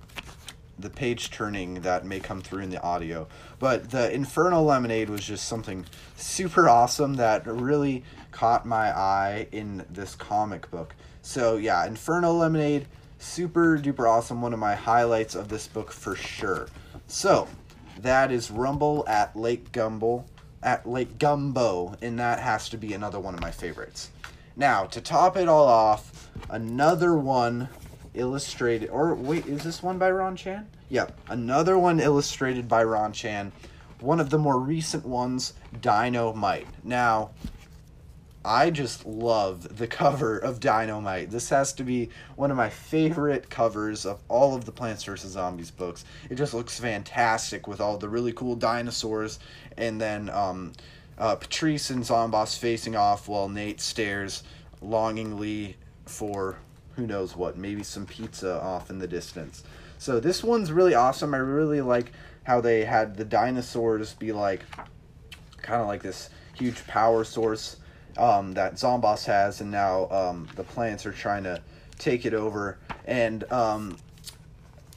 the 0.77 0.89
page 0.89 1.31
turning 1.31 1.81
that 1.81 2.05
may 2.05 2.19
come 2.19 2.41
through 2.41 2.63
in 2.63 2.69
the 2.69 2.81
audio. 2.81 3.27
But 3.59 3.89
the 3.89 4.11
Inferno 4.13 4.61
lemonade 4.61 5.09
was 5.09 5.25
just 5.25 5.47
something 5.47 5.85
super 6.15 6.69
awesome 6.69 7.15
that 7.15 7.47
really 7.47 8.03
caught 8.31 8.65
my 8.65 8.95
eye 8.95 9.47
in 9.51 9.85
this 9.89 10.13
comic 10.13 10.69
book. 10.69 10.93
So 11.23 11.57
yeah, 11.57 11.85
Inferno 11.85 12.31
lemonade, 12.33 12.87
super 13.19 13.77
duper 13.77 14.09
awesome. 14.09 14.41
One 14.41 14.53
of 14.53 14.59
my 14.59 14.75
highlights 14.75 15.35
of 15.35 15.49
this 15.49 15.67
book 15.67 15.91
for 15.91 16.15
sure. 16.15 16.67
So 17.07 17.47
that 17.99 18.31
is 18.31 18.51
Rumble 18.51 19.03
at 19.07 19.35
Lake 19.35 19.71
Gumbo, 19.71 20.25
at 20.61 20.87
Lake 20.87 21.17
Gumbo, 21.17 21.95
and 22.01 22.19
that 22.19 22.39
has 22.39 22.69
to 22.69 22.77
be 22.77 22.93
another 22.93 23.19
one 23.19 23.33
of 23.33 23.41
my 23.41 23.51
favorites. 23.51 24.11
Now, 24.55 24.85
to 24.85 25.01
top 25.01 25.37
it 25.37 25.47
all 25.47 25.67
off, 25.67 26.29
another 26.49 27.15
one 27.15 27.69
illustrated, 28.13 28.89
or 28.89 29.13
wait, 29.13 29.45
is 29.45 29.63
this 29.63 29.83
one 29.83 29.97
by 29.97 30.11
Ron 30.11 30.35
Chan? 30.35 30.67
Yep, 30.89 31.19
another 31.29 31.77
one 31.77 31.99
illustrated 31.99 32.67
by 32.67 32.83
Ron 32.83 33.13
Chan. 33.13 33.51
One 33.99 34.19
of 34.19 34.29
the 34.29 34.37
more 34.37 34.59
recent 34.59 35.05
ones, 35.05 35.53
Dino 35.81 36.33
Might. 36.33 36.67
Now, 36.83 37.31
I 38.45 38.69
just 38.69 39.05
love 39.05 39.77
the 39.77 39.87
cover 39.87 40.37
of 40.37 40.59
Dino 40.59 41.01
Might. 41.01 41.29
This 41.29 41.49
has 41.49 41.73
to 41.73 41.83
be 41.83 42.09
one 42.35 42.51
of 42.51 42.57
my 42.57 42.69
favorite 42.69 43.49
covers 43.49 44.05
of 44.05 44.21
all 44.29 44.55
of 44.55 44.65
the 44.65 44.71
Plants 44.71 45.03
vs. 45.03 45.31
Zombies 45.31 45.71
books. 45.71 46.05
It 46.29 46.35
just 46.35 46.53
looks 46.53 46.79
fantastic 46.79 47.67
with 47.67 47.81
all 47.81 47.97
the 47.97 48.07
really 48.07 48.31
cool 48.31 48.55
dinosaurs 48.55 49.39
and 49.77 49.99
then 49.99 50.29
um, 50.29 50.73
uh, 51.17 51.35
Patrice 51.35 51.89
and 51.89 52.03
Zomboss 52.03 52.57
facing 52.57 52.95
off 52.95 53.27
while 53.27 53.49
Nate 53.49 53.81
stares 53.81 54.43
longingly 54.81 55.75
for 56.05 56.57
who 56.95 57.05
knows 57.05 57.35
what, 57.35 57.57
maybe 57.57 57.83
some 57.83 58.05
pizza 58.05 58.61
off 58.61 58.89
in 58.89 58.99
the 58.99 59.07
distance. 59.07 59.63
So 59.99 60.19
this 60.19 60.43
one's 60.43 60.71
really 60.71 60.95
awesome. 60.95 61.33
I 61.33 61.37
really 61.37 61.81
like 61.81 62.11
how 62.43 62.61
they 62.61 62.85
had 62.85 63.17
the 63.17 63.25
dinosaurs 63.25 64.13
be 64.13 64.31
like 64.31 64.63
kind 65.61 65.81
of 65.81 65.87
like 65.87 66.01
this 66.01 66.29
huge 66.53 66.85
power 66.87 67.23
source 67.23 67.77
um, 68.17 68.53
that 68.53 68.75
Zomboss 68.75 69.25
has, 69.25 69.61
and 69.61 69.71
now 69.71 70.09
um, 70.09 70.47
the 70.55 70.63
plants 70.63 71.05
are 71.05 71.11
trying 71.11 71.43
to 71.43 71.61
take 71.97 72.25
it 72.25 72.33
over 72.33 72.77
and 73.05 73.49
um, 73.51 73.97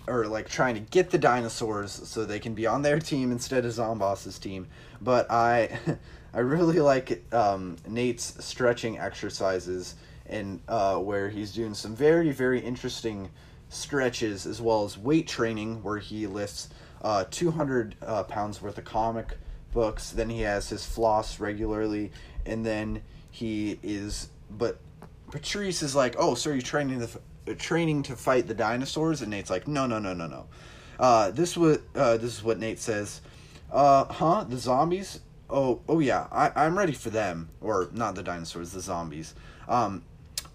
or 0.06 0.26
like 0.26 0.48
trying 0.48 0.74
to 0.74 0.80
get 0.80 1.10
the 1.10 1.18
dinosaurs 1.18 1.92
so 1.92 2.24
they 2.24 2.38
can 2.38 2.54
be 2.54 2.66
on 2.66 2.82
their 2.82 2.98
team 2.98 3.32
instead 3.32 3.64
of 3.64 3.72
Zomboss's 3.72 4.38
team. 4.38 4.66
But 5.00 5.30
I 5.30 5.78
I 6.34 6.40
really 6.40 6.80
like 6.80 7.22
um, 7.32 7.76
Nate's 7.88 8.44
stretching 8.44 8.98
exercises 8.98 9.96
and 10.26 10.60
uh, 10.68 10.96
where 10.98 11.28
he's 11.28 11.52
doing 11.52 11.74
some 11.74 11.94
very 11.94 12.30
very 12.30 12.60
interesting 12.60 13.30
stretches 13.68 14.46
as 14.46 14.60
well 14.60 14.84
as 14.84 14.98
weight 14.98 15.28
training 15.28 15.82
where 15.82 15.98
he 15.98 16.26
lifts 16.26 16.68
uh, 17.02 17.24
200 17.30 17.94
uh, 18.02 18.24
pounds 18.24 18.60
worth 18.60 18.78
of 18.78 18.84
comic 18.84 19.36
books. 19.72 20.10
Then 20.10 20.28
he 20.28 20.42
has 20.42 20.68
his 20.68 20.84
floss 20.84 21.40
regularly, 21.40 22.10
and 22.46 22.64
then 22.64 23.02
he 23.30 23.78
is. 23.82 24.30
But 24.50 24.78
Patrice 25.30 25.82
is 25.82 25.94
like, 25.94 26.16
"Oh, 26.18 26.34
so 26.34 26.50
you're 26.50 26.60
training 26.60 26.98
the 26.98 27.54
training 27.54 28.02
to 28.04 28.16
fight 28.16 28.46
the 28.46 28.54
dinosaurs?" 28.54 29.22
And 29.22 29.30
Nate's 29.30 29.50
like, 29.50 29.68
"No, 29.68 29.86
no, 29.86 29.98
no, 29.98 30.12
no, 30.12 30.26
no." 30.26 30.46
Uh, 30.98 31.30
this 31.30 31.56
was 31.56 31.78
uh, 31.94 32.16
this 32.16 32.36
is 32.36 32.44
what 32.44 32.58
Nate 32.58 32.78
says. 32.78 33.20
Uh, 33.72 34.04
huh? 34.04 34.44
The 34.48 34.58
zombies? 34.58 35.20
Oh, 35.48 35.80
oh 35.88 36.00
yeah. 36.00 36.26
I 36.30 36.50
I'm 36.54 36.76
ready 36.76 36.92
for 36.92 37.10
them, 37.10 37.48
or 37.60 37.88
not 37.92 38.14
the 38.14 38.22
dinosaurs, 38.22 38.72
the 38.72 38.80
zombies. 38.80 39.34
Um, 39.68 40.02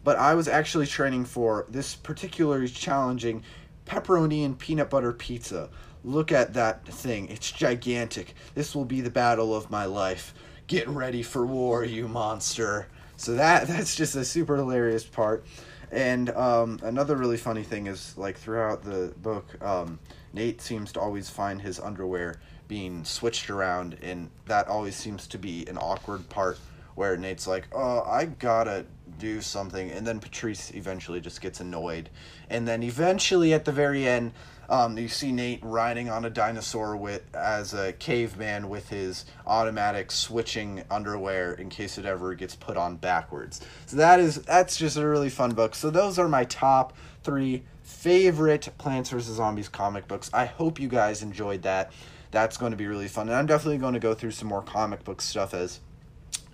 but 0.03 0.17
I 0.17 0.35
was 0.35 0.47
actually 0.47 0.85
training 0.85 1.25
for 1.25 1.65
this 1.69 1.95
particularly 1.95 2.67
challenging 2.67 3.43
pepperoni 3.85 4.45
and 4.45 4.57
peanut 4.57 4.89
butter 4.89 5.11
pizza. 5.13 5.69
Look 6.03 6.31
at 6.31 6.53
that 6.53 6.85
thing. 6.85 7.27
It's 7.29 7.51
gigantic. 7.51 8.35
This 8.53 8.75
will 8.75 8.85
be 8.85 9.01
the 9.01 9.09
battle 9.09 9.55
of 9.55 9.71
my 9.71 9.85
life. 9.85 10.35
Get 10.67 10.87
ready 10.87 11.21
for 11.21 11.45
war, 11.45 11.85
you 11.85 12.07
monster. 12.07 12.87
So 13.17 13.35
that 13.35 13.67
that's 13.67 13.95
just 13.95 14.15
a 14.15 14.25
super 14.25 14.55
hilarious 14.55 15.03
part. 15.03 15.45
And 15.91 16.29
um, 16.31 16.79
another 16.83 17.15
really 17.15 17.37
funny 17.37 17.63
thing 17.63 17.87
is 17.87 18.17
like 18.17 18.37
throughout 18.37 18.83
the 18.83 19.13
book, 19.21 19.61
um, 19.63 19.99
Nate 20.33 20.59
seems 20.59 20.91
to 20.93 20.99
always 20.99 21.29
find 21.29 21.61
his 21.61 21.79
underwear 21.79 22.39
being 22.67 23.05
switched 23.05 23.49
around, 23.49 23.97
and 24.01 24.29
that 24.47 24.67
always 24.67 24.95
seems 24.95 25.27
to 25.27 25.37
be 25.37 25.65
an 25.67 25.77
awkward 25.77 26.27
part 26.29 26.57
where 26.95 27.15
Nate's 27.15 27.45
like, 27.45 27.67
"Oh, 27.71 28.01
I 28.01 28.25
gotta 28.25 28.85
do 29.17 29.41
something," 29.41 29.91
and 29.91 30.05
then 30.05 30.19
Patrice 30.19 30.71
eventually 30.73 31.21
just 31.21 31.41
gets 31.41 31.59
annoyed, 31.59 32.09
and 32.49 32.67
then 32.67 32.83
eventually 32.83 33.53
at 33.53 33.65
the 33.65 33.71
very 33.71 34.07
end, 34.07 34.33
um, 34.69 34.97
you 34.97 35.07
see 35.07 35.31
Nate 35.31 35.59
riding 35.63 36.09
on 36.09 36.25
a 36.25 36.29
dinosaur 36.29 36.95
with 36.95 37.23
as 37.35 37.73
a 37.73 37.93
caveman 37.93 38.69
with 38.69 38.89
his 38.89 39.25
automatic 39.45 40.11
switching 40.11 40.83
underwear 40.89 41.53
in 41.53 41.69
case 41.69 41.97
it 41.97 42.05
ever 42.05 42.33
gets 42.33 42.55
put 42.55 42.77
on 42.77 42.95
backwards. 42.97 43.61
So 43.85 43.97
that 43.97 44.19
is 44.19 44.41
that's 44.41 44.77
just 44.77 44.97
a 44.97 45.07
really 45.07 45.29
fun 45.29 45.53
book. 45.53 45.75
So 45.75 45.89
those 45.89 46.17
are 46.17 46.27
my 46.27 46.45
top 46.45 46.93
three 47.23 47.63
favorite 47.83 48.69
Plants 48.77 49.09
vs 49.11 49.35
Zombies 49.35 49.69
comic 49.69 50.07
books. 50.07 50.29
I 50.33 50.45
hope 50.45 50.79
you 50.79 50.87
guys 50.87 51.21
enjoyed 51.21 51.61
that. 51.63 51.91
That's 52.31 52.57
going 52.57 52.71
to 52.71 52.77
be 52.77 52.87
really 52.87 53.07
fun, 53.07 53.29
and 53.29 53.37
I'm 53.37 53.45
definitely 53.45 53.77
going 53.77 53.93
to 53.93 53.99
go 53.99 54.13
through 54.13 54.31
some 54.31 54.49
more 54.49 54.61
comic 54.61 55.03
book 55.03 55.21
stuff 55.21 55.53
as 55.53 55.79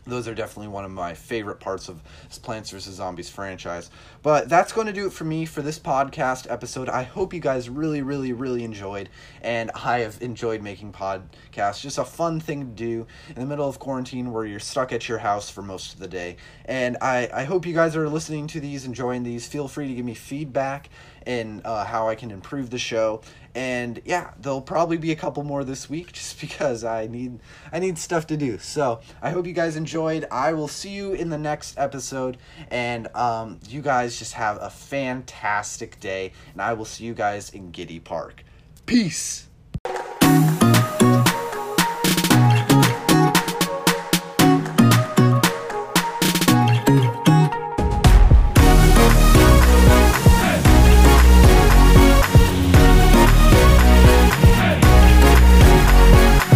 those 0.06 0.28
are 0.28 0.34
definitely 0.34 0.70
one 0.70 0.84
of 0.84 0.92
my 0.92 1.14
favorite 1.14 1.60
parts 1.60 1.88
of 1.88 2.02
Plants 2.42 2.72
vs. 2.72 2.96
Zombies 2.96 3.30
franchise. 3.30 3.90
But 4.24 4.50
that's 4.50 4.72
going 4.72 4.88
to 4.88 4.94
do 4.94 5.08
it 5.08 5.14
for 5.14 5.24
me 5.24 5.46
for 5.46 5.62
this 5.62 5.80
podcast 5.80 6.50
episode. 6.50 6.90
I 6.90 7.04
hope 7.04 7.34
you 7.34 7.40
guys 7.40 7.70
really, 7.70 8.02
really, 8.02 8.34
really 8.34 8.64
enjoyed, 8.64 9.10
and 9.42 9.72
I 9.76 10.00
have 10.00 10.22
enjoyed 10.22 10.62
making 10.62 10.94
podcasts. 10.94 11.82
Just 11.82 11.98
a 11.98 12.06
fun 12.06 12.40
thing 12.40 12.62
to 12.62 12.72
do 12.72 13.08
in 13.30 13.36
the 13.36 13.46
middle 13.46 13.68
of 13.68 13.80
quarantine 13.80 14.32
where 14.32 14.46
you're 14.46 14.60
stuck 14.60 14.92
at 14.92 15.08
your 15.08 15.20
house 15.20 15.50
for 15.50 15.62
most 15.62 15.94
of 15.94 16.00
the 16.00 16.08
day. 16.08 16.38
And 16.66 16.98
I, 17.02 17.30
I 17.34 17.44
hope 17.44 17.66
you 17.66 17.74
guys 17.74 17.96
are 17.96 18.10
listening 18.10 18.48
to 18.48 18.60
these, 18.60 18.86
enjoying 18.86 19.24
these. 19.24 19.48
Feel 19.48 19.68
free 19.68 19.88
to 19.88 19.94
give 19.94 20.06
me 20.06 20.14
feedback 20.14 20.90
and 21.26 21.62
uh, 21.66 21.86
how 21.86 22.08
I 22.08 22.16
can 22.16 22.32
improve 22.32 22.70
the 22.70 22.80
show. 22.80 23.22
And 23.54 24.02
yeah, 24.06 24.32
there'll 24.40 24.62
probably 24.62 24.98
be 24.98 25.12
a 25.12 25.16
couple 25.16 25.44
more 25.44 25.64
this 25.64 25.90
week 25.90 26.12
just 26.14 26.40
because 26.40 26.84
I 26.84 27.08
need 27.08 27.40
I 27.72 27.80
need 27.80 27.98
stuff 27.98 28.28
to 28.28 28.38
do. 28.38 28.58
So 28.58 29.02
I 29.22 29.32
hope 29.32 29.46
you 29.46 29.54
guys 29.54 29.76
enjoyed. 29.76 30.26
I 30.32 30.54
will 30.54 30.68
see 30.68 30.92
you 30.92 31.14
in 31.14 31.30
the 31.30 31.38
next 31.38 31.78
episode, 31.78 32.38
and 32.70 33.14
um, 33.16 33.60
you 33.68 33.82
guys 33.82 34.18
just 34.18 34.34
have 34.34 34.58
a 34.62 34.70
fantastic 34.70 36.00
day. 36.00 36.34
And 36.54 36.62
I 36.62 36.74
will 36.74 36.86
see 36.86 37.06
you 37.06 37.14
guys 37.14 37.50
in 37.50 37.72
Giddy 37.72 38.00
Park. 38.00 38.44
Peace. 38.86 39.48